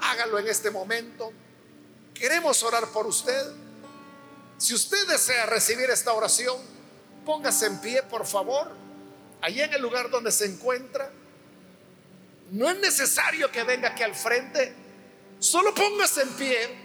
Hágalo 0.00 0.38
en 0.38 0.46
este 0.46 0.70
momento. 0.70 1.32
Queremos 2.14 2.62
orar 2.62 2.86
por 2.90 3.06
usted. 3.06 3.52
Si 4.58 4.74
usted 4.74 5.08
desea 5.08 5.46
recibir 5.46 5.90
esta 5.90 6.12
oración, 6.12 6.56
póngase 7.24 7.66
en 7.66 7.80
pie, 7.80 8.02
por 8.04 8.24
favor, 8.24 8.70
allí 9.40 9.60
en 9.60 9.72
el 9.72 9.82
lugar 9.82 10.10
donde 10.10 10.30
se 10.30 10.46
encuentra. 10.46 11.10
No 12.50 12.68
es 12.70 12.78
necesario 12.78 13.50
que 13.50 13.62
venga 13.62 13.90
aquí 13.90 14.02
al 14.02 14.14
frente, 14.14 14.74
solo 15.38 15.74
póngase 15.74 16.22
en 16.22 16.28
pie, 16.30 16.78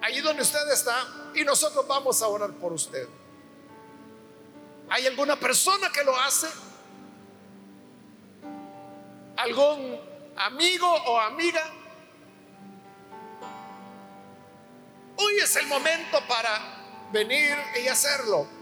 allí 0.00 0.20
donde 0.20 0.42
usted 0.42 0.70
está, 0.70 1.32
y 1.34 1.44
nosotros 1.44 1.86
vamos 1.86 2.22
a 2.22 2.28
orar 2.28 2.52
por 2.52 2.72
usted. 2.72 3.08
¿Hay 4.88 5.06
alguna 5.06 5.36
persona 5.36 5.90
que 5.90 6.04
lo 6.04 6.16
hace? 6.16 6.48
¿Algún 9.36 10.00
amigo 10.36 10.86
o 10.86 11.18
amiga? 11.18 11.62
Hoy 15.16 15.36
es 15.38 15.56
el 15.56 15.66
momento 15.66 16.20
para 16.28 17.08
venir 17.12 17.56
y 17.82 17.88
hacerlo. 17.88 18.61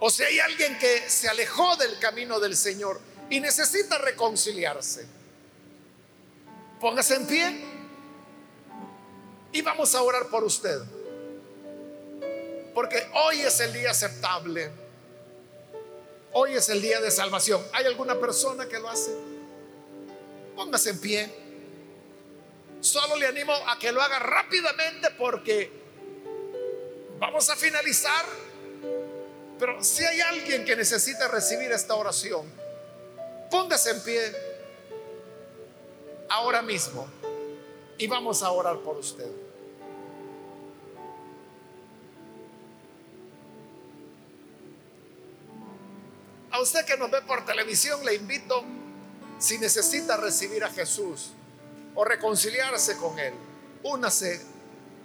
O 0.00 0.08
si 0.08 0.22
hay 0.22 0.40
alguien 0.40 0.78
que 0.78 1.08
se 1.10 1.28
alejó 1.28 1.76
del 1.76 1.98
camino 1.98 2.40
del 2.40 2.56
Señor 2.56 2.98
y 3.28 3.38
necesita 3.38 3.98
reconciliarse, 3.98 5.06
póngase 6.80 7.16
en 7.16 7.26
pie 7.26 7.64
y 9.52 9.60
vamos 9.60 9.94
a 9.94 10.02
orar 10.02 10.28
por 10.28 10.42
usted. 10.42 10.80
Porque 12.74 13.06
hoy 13.26 13.40
es 13.40 13.60
el 13.60 13.74
día 13.74 13.90
aceptable. 13.90 14.70
Hoy 16.32 16.54
es 16.54 16.68
el 16.70 16.80
día 16.80 17.00
de 17.00 17.10
salvación. 17.10 17.62
¿Hay 17.72 17.84
alguna 17.84 18.18
persona 18.18 18.66
que 18.66 18.78
lo 18.78 18.88
hace? 18.88 19.14
Póngase 20.56 20.90
en 20.90 21.00
pie. 21.00 21.34
Solo 22.80 23.16
le 23.16 23.26
animo 23.26 23.52
a 23.52 23.78
que 23.78 23.92
lo 23.92 24.00
haga 24.00 24.18
rápidamente 24.18 25.10
porque 25.18 25.70
vamos 27.18 27.50
a 27.50 27.56
finalizar. 27.56 28.24
Pero 29.60 29.84
si 29.84 30.02
hay 30.02 30.22
alguien 30.22 30.64
que 30.64 30.74
necesita 30.74 31.28
recibir 31.28 31.70
esta 31.70 31.94
oración, 31.94 32.50
póngase 33.50 33.90
en 33.90 34.02
pie 34.02 34.32
ahora 36.30 36.62
mismo 36.62 37.06
y 37.98 38.06
vamos 38.06 38.42
a 38.42 38.50
orar 38.50 38.78
por 38.78 38.96
usted. 38.96 39.30
A 46.52 46.60
usted 46.62 46.86
que 46.86 46.96
nos 46.96 47.10
ve 47.10 47.20
por 47.20 47.44
televisión 47.44 48.02
le 48.06 48.14
invito, 48.14 48.64
si 49.38 49.58
necesita 49.58 50.16
recibir 50.16 50.64
a 50.64 50.70
Jesús 50.70 51.32
o 51.94 52.02
reconciliarse 52.02 52.96
con 52.96 53.18
Él, 53.18 53.34
únase 53.82 54.40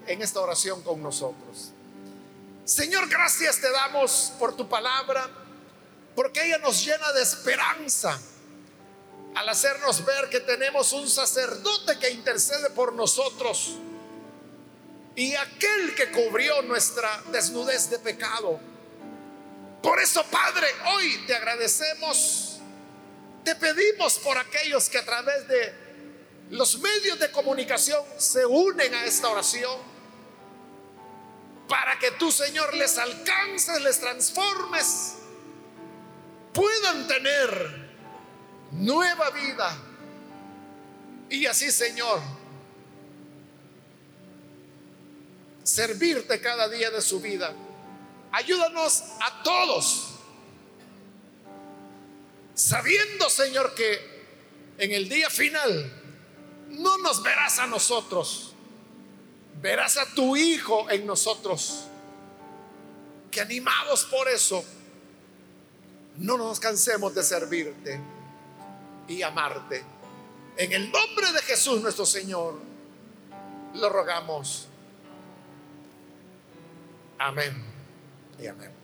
en 0.08 0.22
esta 0.22 0.40
oración 0.40 0.82
con 0.82 1.04
nosotros. 1.04 1.75
Señor, 2.66 3.08
gracias 3.08 3.62
te 3.62 3.70
damos 3.70 4.34
por 4.40 4.58
tu 4.58 4.68
palabra, 4.68 5.30
porque 6.16 6.44
ella 6.44 6.58
nos 6.58 6.84
llena 6.84 7.12
de 7.12 7.22
esperanza 7.22 8.20
al 9.36 9.48
hacernos 9.48 10.04
ver 10.04 10.30
que 10.30 10.40
tenemos 10.40 10.92
un 10.92 11.08
sacerdote 11.08 12.00
que 12.00 12.10
intercede 12.10 12.72
por 12.72 12.94
nosotros 12.94 13.76
y 15.16 15.36
aquel 15.36 15.94
que 15.94 16.10
cubrió 16.10 16.64
nuestra 16.64 17.22
desnudez 17.32 17.92
de 17.92 18.00
pecado. 18.00 18.60
Por 19.84 20.00
eso, 20.00 20.24
Padre, 20.32 20.68
hoy 20.96 21.24
te 21.28 21.36
agradecemos, 21.36 22.62
te 23.44 23.54
pedimos 23.54 24.18
por 24.18 24.40
aquellos 24.40 24.90
que 24.90 24.98
a 24.98 25.06
través 25.06 25.48
de 25.48 25.72
los 26.50 26.80
medios 26.80 27.20
de 27.20 27.30
comunicación 27.30 28.04
se 28.18 28.44
unen 28.44 28.92
a 28.96 29.06
esta 29.06 29.30
oración, 29.30 29.95
para 31.68 31.98
que 32.00 32.12
tú, 32.12 32.32
Señor, 32.32 32.74
les 32.76 32.98
alcances, 32.98 33.82
les 33.82 34.00
transformes, 34.00 35.16
puedan 36.54 37.08
tener 37.08 37.86
nueva 38.72 39.30
vida. 39.32 39.78
Y 41.30 41.46
así, 41.46 41.72
Señor, 41.72 42.22
servirte 45.64 46.40
cada 46.40 46.70
día 46.70 46.92
de 46.92 47.02
su 47.02 47.20
vida. 47.20 47.54
Ayúdanos 48.32 49.04
a 49.22 49.44
todos, 49.44 50.10
sabiendo, 52.54 53.30
Señor, 53.30 53.74
que 53.74 54.16
en 54.78 54.92
el 54.92 55.10
día 55.10 55.30
final 55.30 56.02
no 56.70 56.98
nos 57.00 57.24
verás 57.24 57.60
a 57.60 57.68
nosotros, 57.68 58.55
verás 59.62 59.98
a 59.98 60.06
tu 60.14 60.36
Hijo 60.36 60.90
en 60.90 61.06
nosotros, 61.06 61.86
que 63.32 63.42
animados 63.42 64.06
por 64.06 64.28
eso, 64.28 64.64
no 66.18 66.38
nos 66.38 66.60
cansemos 66.60 67.14
de 67.14 67.24
servirte 67.24 68.00
y 69.08 69.22
amarte. 69.22 69.84
En 70.58 70.72
el 70.72 70.92
nombre 70.92 71.32
de 71.34 71.42
Jesús 71.42 71.82
nuestro 71.82 72.06
Señor, 72.06 72.60
lo 73.74 73.90
rogamos. 73.90 74.68
Amén 77.18 77.64
y 78.40 78.48
amén. 78.48 78.75